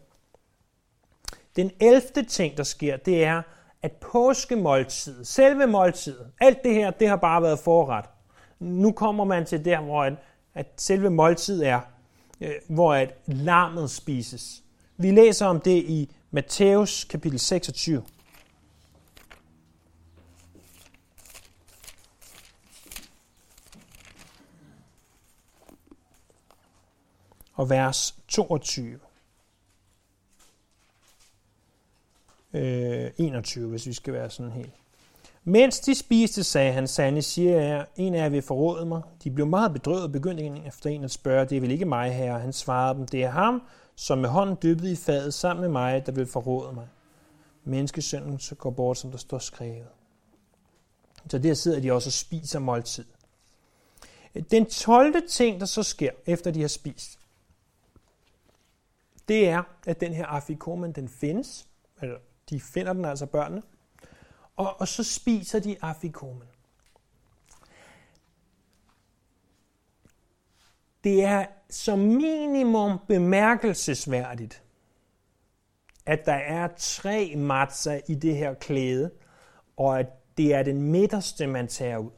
Den 1.56 1.70
elfte 1.80 2.22
ting, 2.22 2.56
der 2.56 2.62
sker, 2.62 2.96
det 2.96 3.24
er, 3.24 3.42
at 3.82 3.92
påskemåltidet, 3.92 5.26
selve 5.26 5.66
måltidet, 5.66 6.26
alt 6.40 6.64
det 6.64 6.74
her, 6.74 6.90
det 6.90 7.08
har 7.08 7.16
bare 7.16 7.42
været 7.42 7.58
forret. 7.58 8.04
Nu 8.58 8.92
kommer 8.92 9.24
man 9.24 9.46
til 9.46 9.64
der, 9.64 9.80
hvor 9.80 10.04
at, 10.04 10.12
at 10.54 10.66
selve 10.76 11.10
måltidet 11.10 11.66
er, 11.66 11.80
øh, 12.40 12.50
hvor 12.68 12.94
at 12.94 13.14
lammet 13.26 13.90
spises. 13.90 14.62
Vi 14.96 15.10
læser 15.10 15.46
om 15.46 15.60
det 15.60 15.76
i 15.76 16.14
Matthæus 16.30 17.04
kapitel 17.04 17.38
26. 17.38 18.02
Og 27.54 27.70
vers 27.70 28.14
22. 28.28 28.98
Øh, 32.52 33.10
21, 33.18 33.68
hvis 33.68 33.86
vi 33.86 33.92
skal 33.92 34.14
være 34.14 34.30
sådan 34.30 34.52
helt. 34.52 34.72
Mens 35.44 35.80
de 35.80 35.94
spiste, 35.94 36.44
sagde 36.44 36.72
han, 36.72 36.88
sande 36.88 37.22
siger 37.22 37.60
jeg, 37.60 37.86
en 37.96 38.14
af 38.14 38.18
jer 38.18 38.28
vil 38.28 38.42
forråde 38.42 38.86
mig. 38.86 39.02
De 39.24 39.30
blev 39.30 39.46
meget 39.46 39.72
bedrøvet 39.72 40.02
og 40.02 40.12
begyndte 40.12 40.42
en 40.42 40.66
efter 40.66 40.90
en 40.90 41.04
at 41.04 41.10
spørge, 41.10 41.44
det 41.44 41.56
er 41.56 41.60
vel 41.60 41.70
ikke 41.70 41.84
mig, 41.84 42.14
herre. 42.14 42.40
Han 42.40 42.52
svarede 42.52 42.98
dem, 42.98 43.06
det 43.06 43.24
er 43.24 43.30
ham, 43.30 43.62
som 43.96 44.18
med 44.18 44.28
hånden 44.28 44.56
dyppet 44.62 44.88
i 44.88 44.96
fadet 44.96 45.34
sammen 45.34 45.60
med 45.60 45.68
mig, 45.68 46.06
der 46.06 46.12
vil 46.12 46.26
forråde 46.26 46.72
mig. 46.72 46.86
Menneskesønnen 47.64 48.38
så 48.38 48.54
går 48.54 48.70
bort, 48.70 48.98
som 48.98 49.10
der 49.10 49.18
står 49.18 49.38
skrevet. 49.38 49.86
Så 51.30 51.38
der 51.38 51.54
sidder 51.54 51.80
de 51.80 51.92
også 51.92 52.08
og 52.08 52.12
spiser 52.12 52.58
måltid. 52.58 53.04
Den 54.50 54.66
12. 54.66 55.28
ting, 55.28 55.60
der 55.60 55.66
så 55.66 55.82
sker, 55.82 56.10
efter 56.26 56.50
de 56.50 56.60
har 56.60 56.68
spist, 56.68 57.18
det 59.32 59.48
er, 59.48 59.62
at 59.86 60.00
den 60.00 60.14
her 60.14 60.26
afikomen, 60.26 60.92
den 60.92 61.08
findes. 61.08 61.68
eller 62.02 62.18
de 62.50 62.60
finder 62.60 62.92
den 62.92 63.04
altså 63.04 63.26
børnene. 63.26 63.62
Og, 64.56 64.80
og 64.80 64.88
så 64.88 65.04
spiser 65.04 65.60
de 65.60 65.76
afikomen. 65.82 66.48
Det 71.04 71.24
er 71.24 71.46
som 71.70 71.98
minimum 71.98 72.98
bemærkelsesværdigt, 73.08 74.62
at 76.06 76.26
der 76.26 76.32
er 76.32 76.68
tre 76.76 77.36
matza 77.36 78.00
i 78.08 78.14
det 78.14 78.36
her 78.36 78.54
klæde, 78.54 79.10
og 79.76 79.98
at 79.98 80.06
det 80.36 80.54
er 80.54 80.62
den 80.62 80.82
midterste, 80.82 81.46
man 81.46 81.68
tager 81.68 81.98
ud. 81.98 82.10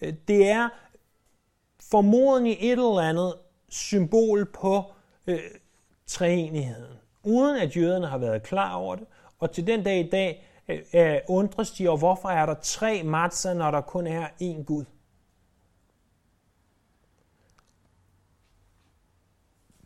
Øh, 0.00 0.14
det 0.28 0.48
er 0.48 0.68
formodentlig 1.80 2.56
et 2.60 2.72
eller 2.72 3.00
andet 3.00 3.34
symbol 3.68 4.52
på 4.52 4.92
øh, 5.26 5.40
treenigheden, 6.06 6.98
uden 7.22 7.56
at 7.56 7.76
jøderne 7.76 8.06
har 8.06 8.18
været 8.18 8.42
klar 8.42 8.74
over 8.74 8.96
det. 8.96 9.06
Og 9.38 9.50
til 9.50 9.66
den 9.66 9.84
dag 9.84 10.00
i 10.00 10.10
dag 10.10 10.46
øh, 10.68 10.80
øh 10.94 11.18
undres 11.28 11.70
de 11.70 11.88
over, 11.88 11.98
hvorfor 11.98 12.28
er 12.28 12.46
der 12.46 12.54
tre 12.54 13.02
matser, 13.02 13.54
når 13.54 13.70
der 13.70 13.80
kun 13.80 14.06
er 14.06 14.28
én 14.42 14.64
Gud. 14.64 14.84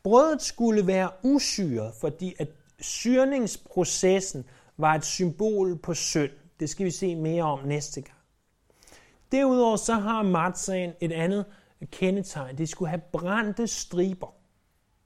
Brødet 0.02 0.42
skulle 0.42 0.86
være 0.86 1.10
usyret, 1.22 1.94
fordi 2.00 2.34
at 2.38 2.48
syrningsprocessen 2.80 4.44
var 4.76 4.94
et 4.94 5.04
symbol 5.04 5.78
på 5.78 5.94
synd. 5.94 6.30
Det 6.60 6.70
skal 6.70 6.86
vi 6.86 6.90
se 6.90 7.14
mere 7.14 7.42
om 7.42 7.58
næste 7.64 8.00
gang. 8.00 8.18
Derudover 9.32 9.76
så 9.76 9.94
har 9.94 10.22
matzaen 10.22 10.92
et 11.00 11.12
andet 11.12 11.44
kendetegn. 11.90 12.58
Det 12.58 12.68
skulle 12.68 12.88
have 12.88 13.02
brændte 13.12 13.66
striber. 13.66 14.34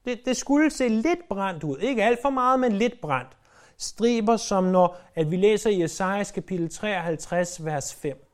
Det, 0.04 0.20
det 0.24 0.36
skulle 0.36 0.70
se 0.70 0.88
lidt 0.88 1.28
brændt 1.28 1.64
ud. 1.64 1.78
Ikke 1.78 2.04
alt 2.04 2.22
for 2.22 2.30
meget, 2.30 2.60
men 2.60 2.72
lidt 2.72 3.00
brændt. 3.00 3.36
Striber, 3.78 4.36
som 4.36 4.64
når 4.64 4.96
at 5.14 5.30
vi 5.30 5.36
læser 5.36 5.70
i 5.70 5.82
Esajas 5.82 6.30
kapitel 6.30 6.70
53, 6.70 7.64
vers 7.64 7.94
5, 7.94 8.30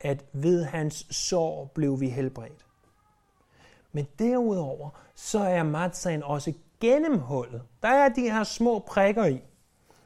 at 0.00 0.24
ved 0.32 0.64
hans 0.64 1.06
sår 1.10 1.70
blev 1.74 2.00
vi 2.00 2.08
helbredt. 2.08 2.66
Men 3.92 4.06
derudover, 4.18 4.90
så 5.14 5.38
er 5.38 5.62
matzaen 5.62 6.22
også 6.22 6.52
gennemhullet. 6.80 7.62
Der 7.82 7.88
er 7.88 8.08
de 8.08 8.30
her 8.30 8.44
små 8.44 8.78
prikker 8.78 9.24
i. 9.24 9.40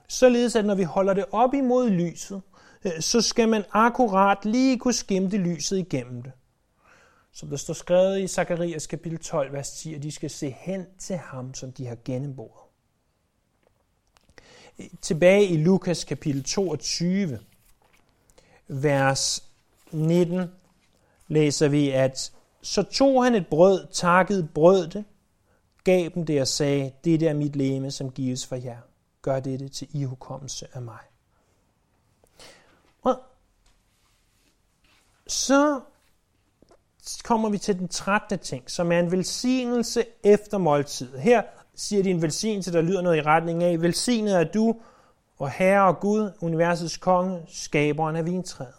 Således 0.09 0.57
at 0.57 0.65
når 0.65 0.75
vi 0.75 0.83
holder 0.83 1.15
det 1.15 1.25
op 1.33 1.55
imod 1.55 1.91
lyset, 1.91 2.43
øh, 2.85 3.01
så 3.01 3.21
skal 3.21 3.49
man 3.49 3.65
akkurat 3.73 4.45
lige 4.45 4.79
kunne 4.79 4.95
skimte 4.95 5.37
lyset 5.37 5.79
igennem 5.79 6.23
det. 6.23 6.33
Som 7.33 7.49
der 7.49 7.57
står 7.57 7.75
skrevet 7.75 8.21
i 8.21 8.27
Zakarias 8.27 8.87
kapitel 8.87 9.19
12, 9.19 9.53
vers 9.53 9.71
10, 9.71 9.95
at 9.95 10.03
de 10.03 10.13
skal 10.13 10.31
se 10.31 10.51
hen 10.51 10.87
til 10.99 11.17
ham, 11.17 11.55
som 11.55 11.73
de 11.73 11.87
har 11.87 11.97
gennemboret. 12.05 12.69
Tilbage 15.01 15.47
i 15.47 15.57
Lukas 15.57 16.05
kapitel 16.05 16.45
22, 16.45 17.41
vers 18.69 19.45
19, 19.93 20.51
læser 21.29 21.69
vi, 21.69 21.91
at 21.91 22.33
så 22.63 22.83
tog 22.83 23.25
han 23.25 23.35
et 23.35 23.47
brød, 23.47 23.87
takkede 23.93 24.49
brød 24.55 24.89
det, 24.89 25.05
gav 25.85 26.11
dem 26.15 26.27
det 26.27 26.41
og 26.41 26.49
sagde, 26.49 26.93
det 27.05 27.23
er 27.23 27.35
mit 27.35 27.57
leme, 27.57 27.91
som 27.91 28.11
gives 28.11 28.47
for 28.47 28.57
jer. 28.57 28.79
Gør 29.23 29.41
dette 29.41 29.69
til 29.69 29.89
ihukommelse 29.93 30.67
af 30.73 30.83
mig. 30.83 31.01
Og 33.03 33.23
så 35.27 35.81
kommer 37.25 37.49
vi 37.49 37.59
til 37.59 37.79
den 37.79 37.89
13. 37.89 38.39
ting, 38.39 38.71
som 38.71 38.93
er 38.93 38.99
en 38.99 39.13
velsignelse 39.13 40.05
efter 40.25 40.59
måltid. 40.59 41.19
Her 41.19 41.43
siger 41.75 42.03
de 42.03 42.11
en 42.11 42.23
velsignelse, 42.23 42.73
der 42.73 42.83
lyder 42.83 43.03
noget 43.03 43.17
i 43.17 43.23
retning 43.23 43.63
af, 43.63 43.83
velsignet 43.83 44.41
er 44.41 44.45
du, 44.45 44.77
og 45.39 45.51
Herre 45.51 45.87
og 45.87 46.01
Gud, 46.01 46.31
universets 46.41 46.97
konge, 46.97 47.43
skaberen 47.49 48.17
af 48.17 48.27
vintræet. 48.27 48.75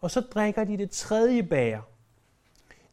Og 0.00 0.10
så 0.10 0.20
drikker 0.20 0.64
de 0.64 0.78
det 0.78 0.90
tredje 0.90 1.42
bager. 1.42 1.80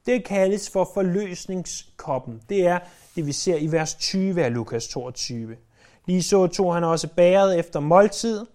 Det 0.05 0.25
kaldes 0.25 0.69
for 0.69 0.91
forløsningskoppen. 0.93 2.41
Det 2.49 2.67
er 2.67 2.79
det, 3.15 3.25
vi 3.25 3.31
ser 3.31 3.55
i 3.55 3.67
vers 3.67 3.95
20 3.95 4.43
af 4.43 4.53
Lukas 4.53 4.87
22. 4.87 5.57
Lige 6.05 6.23
så 6.23 6.47
tog 6.47 6.73
han 6.73 6.83
også 6.83 7.07
bæret 7.07 7.59
efter 7.59 7.79
måltid. 7.79 8.45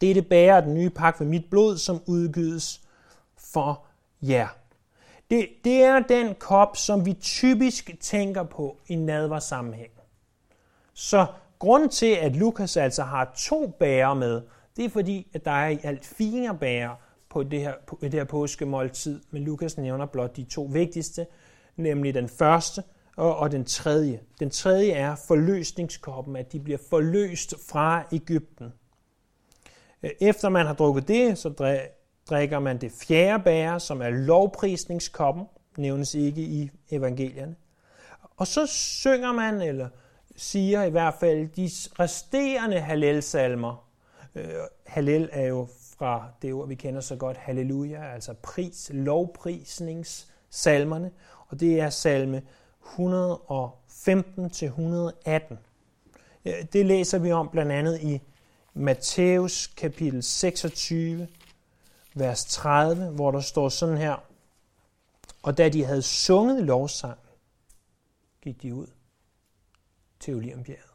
Dette 0.00 0.22
bærer 0.22 0.60
den 0.60 0.74
nye 0.74 0.90
pakke 0.90 1.24
med 1.24 1.30
mit 1.30 1.50
blod, 1.50 1.78
som 1.78 2.02
udgives 2.06 2.80
for 3.36 3.84
jer. 4.22 4.59
Det, 5.30 5.48
det 5.64 5.82
er 5.82 6.00
den 6.00 6.34
kop, 6.34 6.76
som 6.76 7.06
vi 7.06 7.12
typisk 7.12 7.90
tænker 8.00 8.42
på 8.42 8.78
i 8.88 8.96
nadversammenhæng. 8.96 9.90
Så 10.94 11.26
grund 11.58 11.90
til, 11.90 12.12
at 12.12 12.36
Lukas 12.36 12.76
altså 12.76 13.02
har 13.02 13.34
to 13.38 13.66
bærer 13.78 14.14
med, 14.14 14.42
det 14.76 14.84
er 14.84 14.88
fordi, 14.88 15.26
at 15.32 15.44
der 15.44 15.50
er 15.50 15.68
i 15.68 15.78
alt 15.82 16.04
fire 16.04 16.58
bærer 16.60 16.94
på 17.28 17.42
det 17.42 17.60
her, 17.60 17.74
på 17.86 17.98
det 18.02 18.14
her 18.14 18.24
påskemåltid, 18.24 19.20
men 19.30 19.42
Lukas 19.42 19.78
nævner 19.78 20.06
blot 20.06 20.36
de 20.36 20.44
to 20.44 20.68
vigtigste, 20.72 21.26
nemlig 21.76 22.14
den 22.14 22.28
første 22.28 22.82
og, 23.16 23.36
og 23.36 23.52
den 23.52 23.64
tredje. 23.64 24.20
Den 24.40 24.50
tredje 24.50 24.92
er 24.92 25.14
forløsningskoppen, 25.14 26.36
at 26.36 26.52
de 26.52 26.60
bliver 26.60 26.78
forløst 26.90 27.54
fra 27.70 28.04
Ægypten. 28.12 28.72
Efter 30.20 30.48
man 30.48 30.66
har 30.66 30.74
drukket 30.74 31.08
det, 31.08 31.38
så 31.38 31.50
drikker 32.30 32.58
man 32.58 32.80
det 32.80 32.92
fjerde 32.92 33.44
bære, 33.44 33.80
som 33.80 34.02
er 34.02 34.10
lovprisningskoppen, 34.10 35.44
nævnes 35.76 36.14
ikke 36.14 36.40
i 36.40 36.70
evangelierne. 36.90 37.56
Og 38.36 38.46
så 38.46 38.66
synger 38.66 39.32
man 39.32 39.60
eller 39.60 39.88
siger 40.36 40.82
i 40.82 40.90
hvert 40.90 41.14
fald 41.20 41.48
de 41.48 41.70
resterende 42.02 42.80
halelsalmer. 42.80 43.88
Øh, 44.34 44.48
Hallel 44.86 45.28
er 45.32 45.46
jo 45.46 45.68
fra 45.98 46.28
det 46.42 46.52
ord, 46.52 46.68
vi 46.68 46.74
kender 46.74 47.00
så 47.00 47.16
godt, 47.16 47.36
halleluja, 47.36 48.14
altså 48.14 48.34
pris, 48.42 48.90
lovprisningssalmerne, 48.94 51.10
og 51.48 51.60
det 51.60 51.80
er 51.80 51.90
salme 51.90 52.42
115 52.86 54.50
til 54.50 54.66
118. 54.66 55.58
Øh, 56.44 56.52
det 56.72 56.86
læser 56.86 57.18
vi 57.18 57.32
om 57.32 57.48
blandt 57.48 57.72
andet 57.72 58.00
i 58.00 58.20
Matthæus 58.74 59.66
kapitel 59.66 60.22
26, 60.22 61.28
vers 62.14 62.44
30, 62.44 63.10
hvor 63.10 63.30
der 63.30 63.40
står 63.40 63.68
sådan 63.68 63.98
her, 63.98 64.16
og 65.42 65.58
da 65.58 65.68
de 65.68 65.84
havde 65.84 66.02
sunget 66.02 66.64
lovsang, 66.64 67.18
gik 68.42 68.62
de 68.62 68.74
ud 68.74 68.86
til 70.20 70.34
Olivenbjerget. 70.34 70.90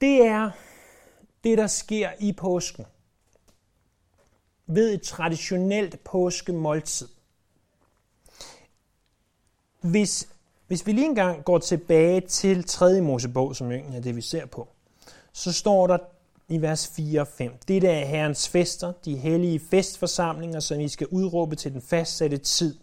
Det 0.00 0.26
er 0.26 0.50
det, 1.44 1.58
der 1.58 1.66
sker 1.66 2.12
i 2.20 2.32
påsken. 2.32 2.84
Ved 4.66 4.94
et 4.94 5.02
traditionelt 5.02 6.04
påskemåltid. 6.04 7.08
Hvis, 9.80 10.28
hvis 10.68 10.86
vi 10.86 10.92
lige 10.92 11.06
engang 11.06 11.44
går 11.44 11.58
tilbage 11.58 12.20
til 12.20 12.64
3. 12.64 13.00
Mosebog, 13.00 13.56
som 13.56 13.72
egentlig 13.72 13.96
er 13.96 14.02
det, 14.02 14.16
vi 14.16 14.20
ser 14.20 14.46
på, 14.46 14.68
så 15.32 15.52
står 15.52 15.86
der 15.86 15.98
i 16.48 16.62
vers 16.62 16.88
4 16.96 17.20
og 17.20 17.26
5. 17.26 17.52
Det 17.68 17.84
er 17.84 18.04
Herrens 18.04 18.48
fester, 18.48 18.92
de 19.04 19.16
hellige 19.16 19.60
festforsamlinger, 19.60 20.60
som 20.60 20.80
I 20.80 20.88
skal 20.88 21.06
udråbe 21.06 21.56
til 21.56 21.72
den 21.72 21.82
fastsatte 21.82 22.38
tid. 22.38 22.78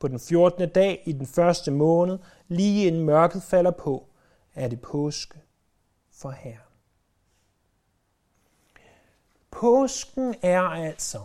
På 0.00 0.08
den 0.08 0.20
14. 0.20 0.68
dag 0.68 1.02
i 1.06 1.12
den 1.12 1.26
første 1.26 1.70
måned, 1.70 2.18
lige 2.48 2.86
inden 2.86 3.04
mørket 3.04 3.42
falder 3.42 3.70
på, 3.70 4.06
er 4.54 4.68
det 4.68 4.80
påske 4.80 5.38
for 6.12 6.30
Herren. 6.30 6.58
Påsken 9.50 10.34
er 10.42 10.60
altså 10.60 11.20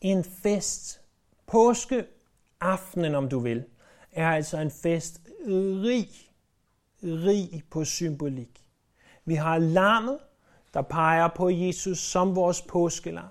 en 0.00 0.24
fest. 0.24 1.00
Påske 1.46 2.04
aftenen, 2.60 3.14
om 3.14 3.28
du 3.28 3.38
vil, 3.38 3.64
er 4.16 4.30
altså 4.30 4.58
en 4.58 4.70
fest 4.70 5.20
rig, 5.46 6.08
rig 7.02 7.62
på 7.70 7.84
symbolik. 7.84 8.64
Vi 9.24 9.34
har 9.34 9.58
lammet, 9.58 10.18
der 10.74 10.82
peger 10.82 11.28
på 11.28 11.50
Jesus 11.50 11.98
som 11.98 12.36
vores 12.36 12.62
påskelam. 12.62 13.28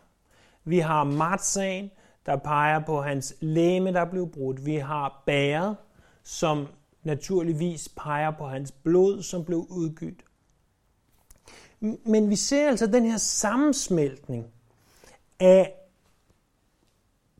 Vi 0.63 0.79
har 0.79 1.03
matsagen, 1.03 1.91
der 2.25 2.35
peger 2.35 2.79
på 2.79 3.01
hans 3.01 3.35
læme, 3.39 3.93
der 3.93 4.05
blev 4.05 4.31
brudt. 4.31 4.65
Vi 4.65 4.75
har 4.75 5.23
bæret, 5.25 5.77
som 6.23 6.67
naturligvis 7.03 7.89
peger 7.89 8.31
på 8.31 8.47
hans 8.47 8.71
blod, 8.71 9.23
som 9.23 9.45
blev 9.45 9.67
udgydt. 9.69 10.23
Men 12.05 12.29
vi 12.29 12.35
ser 12.35 12.67
altså 12.67 12.87
den 12.87 13.05
her 13.05 13.17
sammensmeltning 13.17 14.45
af 15.39 15.73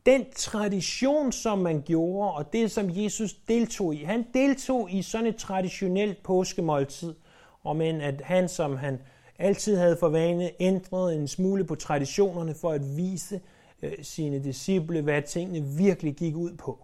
den 0.06 0.26
tradition, 0.36 1.32
som 1.32 1.58
man 1.58 1.82
gjorde, 1.82 2.32
og 2.32 2.52
det, 2.52 2.70
som 2.70 2.90
Jesus 2.90 3.34
deltog 3.34 3.94
i. 3.94 4.04
Han 4.04 4.26
deltog 4.34 4.90
i 4.90 5.02
sådan 5.02 5.26
et 5.26 5.36
traditionelt 5.36 6.22
påskemåltid, 6.22 7.14
og 7.62 7.76
men 7.76 8.00
at 8.00 8.20
han, 8.20 8.48
som 8.48 8.76
han 8.76 9.00
altid 9.38 9.76
havde 9.76 9.96
for 9.96 10.08
vane, 10.08 10.50
ændrede 10.60 11.14
en 11.14 11.28
smule 11.28 11.64
på 11.64 11.74
traditionerne 11.74 12.54
for 12.54 12.70
at 12.70 12.96
vise 12.96 13.40
øh, 13.82 13.92
sine 14.02 14.44
disciple, 14.44 15.02
hvad 15.02 15.22
tingene 15.22 15.76
virkelig 15.76 16.14
gik 16.14 16.36
ud 16.36 16.56
på. 16.56 16.82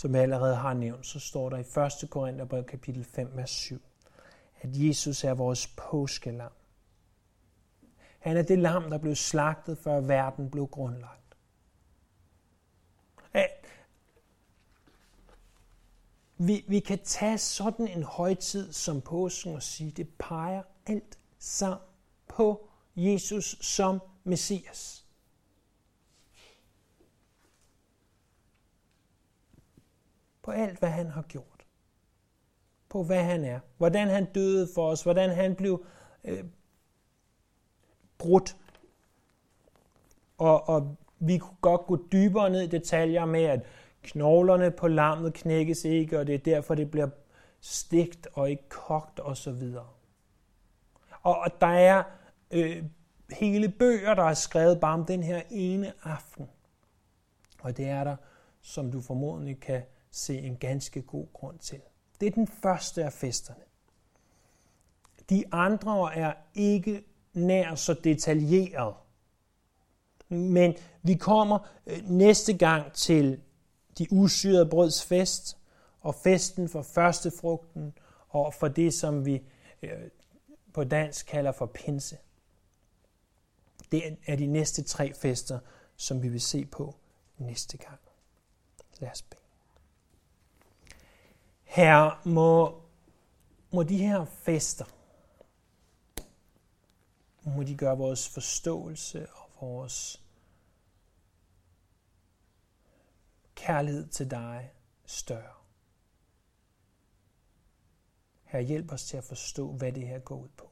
Som 0.00 0.14
jeg 0.14 0.22
allerede 0.22 0.56
har 0.56 0.74
nævnt, 0.74 1.06
så 1.06 1.20
står 1.20 1.50
der 1.50 1.56
i 1.56 2.04
1. 2.04 2.10
Korintherbrev 2.10 2.64
kapitel 2.64 3.04
5, 3.04 3.30
vers 3.34 3.50
7, 3.50 3.80
at 4.60 4.68
Jesus 4.72 5.24
er 5.24 5.34
vores 5.34 5.66
påskelam. 5.66 6.52
Han 8.26 8.36
er 8.36 8.42
det 8.42 8.58
lam, 8.58 8.90
der 8.90 8.98
blev 8.98 9.14
slagtet, 9.14 9.78
før 9.78 10.00
verden 10.00 10.50
blev 10.50 10.66
grundlagt. 10.66 11.36
Vi, 16.38 16.64
vi 16.68 16.80
kan 16.80 16.98
tage 17.04 17.38
sådan 17.38 17.88
en 17.88 18.02
højtid 18.02 18.72
som 18.72 19.00
påsken 19.00 19.54
og 19.54 19.62
sige, 19.62 19.90
det 19.90 20.08
peger 20.18 20.62
alt 20.86 21.18
sammen 21.38 21.78
på 22.28 22.68
Jesus 22.96 23.56
som 23.60 24.00
Messias. 24.24 25.06
På 30.42 30.50
alt, 30.50 30.78
hvad 30.78 30.90
han 30.90 31.10
har 31.10 31.22
gjort. 31.22 31.66
På 32.88 33.02
hvad 33.02 33.24
han 33.24 33.44
er. 33.44 33.60
Hvordan 33.76 34.08
han 34.08 34.32
døde 34.32 34.68
for 34.74 34.90
os. 34.90 35.02
Hvordan 35.02 35.30
han 35.30 35.56
blev 35.56 35.86
øh, 36.24 36.44
brudt. 38.18 38.56
Og, 40.38 40.68
og 40.68 40.96
vi 41.18 41.38
kunne 41.38 41.56
godt 41.60 41.86
gå 41.86 42.06
dybere 42.12 42.50
ned 42.50 42.62
i 42.62 42.66
detaljer 42.66 43.24
med, 43.24 43.42
at 43.42 43.60
knoglerne 44.02 44.70
på 44.70 44.88
lammet 44.88 45.34
knækkes 45.34 45.84
ikke, 45.84 46.18
og 46.18 46.26
det 46.26 46.34
er 46.34 46.38
derfor, 46.38 46.74
det 46.74 46.90
bliver 46.90 47.08
stegt 47.60 48.28
og 48.32 48.50
ikke 48.50 48.68
kogt 48.68 49.20
osv. 49.20 49.62
Og, 51.22 51.38
og 51.38 51.60
der 51.60 51.66
er 51.66 52.02
øh, 52.50 52.84
hele 53.30 53.68
bøger, 53.68 54.14
der 54.14 54.22
er 54.22 54.34
skrevet 54.34 54.80
bare 54.80 54.94
om 54.94 55.04
den 55.04 55.22
her 55.22 55.42
ene 55.50 55.92
aften. 56.02 56.48
Og 57.60 57.76
det 57.76 57.88
er 57.88 58.04
der, 58.04 58.16
som 58.62 58.92
du 58.92 59.00
formodentlig 59.00 59.60
kan 59.60 59.82
se 60.10 60.38
en 60.38 60.56
ganske 60.56 61.02
god 61.02 61.26
grund 61.32 61.58
til. 61.58 61.80
Det 62.20 62.26
er 62.26 62.30
den 62.30 62.46
første 62.46 63.04
af 63.04 63.12
festerne. 63.12 63.60
De 65.30 65.44
andre 65.52 66.14
er 66.14 66.32
ikke 66.54 67.04
nær 67.36 67.74
så 67.74 67.94
detaljeret. 67.94 68.94
Men 70.28 70.74
vi 71.02 71.14
kommer 71.14 71.58
øh, 71.86 72.10
næste 72.10 72.56
gang 72.56 72.92
til 72.92 73.40
de 73.98 74.06
usyrede 74.10 74.66
brøds 74.66 75.04
fest 75.04 75.56
og 76.00 76.14
festen 76.14 76.68
for 76.68 76.82
første 76.82 77.30
frugten 77.30 77.94
og 78.28 78.54
for 78.54 78.68
det, 78.68 78.94
som 78.94 79.26
vi 79.26 79.42
øh, 79.82 79.90
på 80.72 80.84
dansk 80.84 81.26
kalder 81.26 81.52
for 81.52 81.66
pinse. 81.66 82.16
Det 83.92 84.16
er 84.26 84.36
de 84.36 84.46
næste 84.46 84.82
tre 84.82 85.14
fester, 85.14 85.58
som 85.96 86.22
vi 86.22 86.28
vil 86.28 86.40
se 86.40 86.64
på 86.64 86.94
næste 87.38 87.76
gang. 87.76 87.98
Lad 88.98 89.10
os 89.10 89.22
bede. 89.22 89.40
Her 91.64 92.20
må, 92.24 92.80
må 93.70 93.82
de 93.82 93.98
her 93.98 94.24
fester, 94.24 94.84
må 97.46 97.62
de 97.62 97.76
gøre 97.76 97.96
vores 97.96 98.28
forståelse 98.28 99.32
og 99.32 99.50
vores 99.60 100.22
kærlighed 103.54 104.08
til 104.08 104.30
dig 104.30 104.72
større. 105.04 105.54
Her 108.44 108.60
hjælp 108.60 108.92
os 108.92 109.04
til 109.04 109.16
at 109.16 109.24
forstå, 109.24 109.72
hvad 109.72 109.92
det 109.92 110.08
her 110.08 110.18
går 110.18 110.36
ud 110.36 110.48
på. 110.56 110.70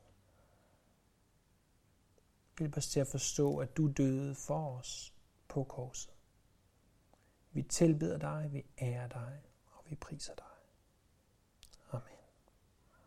Hjælp 2.58 2.76
os 2.76 2.86
til 2.86 3.00
at 3.00 3.08
forstå, 3.08 3.58
at 3.58 3.76
du 3.76 3.92
døde 3.92 4.34
for 4.34 4.78
os 4.78 5.14
på 5.48 5.64
korset. 5.64 6.14
Vi 7.52 7.62
tilbeder 7.62 8.18
dig, 8.18 8.48
vi 8.52 8.64
ærer 8.80 9.08
dig, 9.08 9.42
og 9.66 9.84
vi 9.90 9.94
priser 9.94 10.34
dig. 10.34 10.53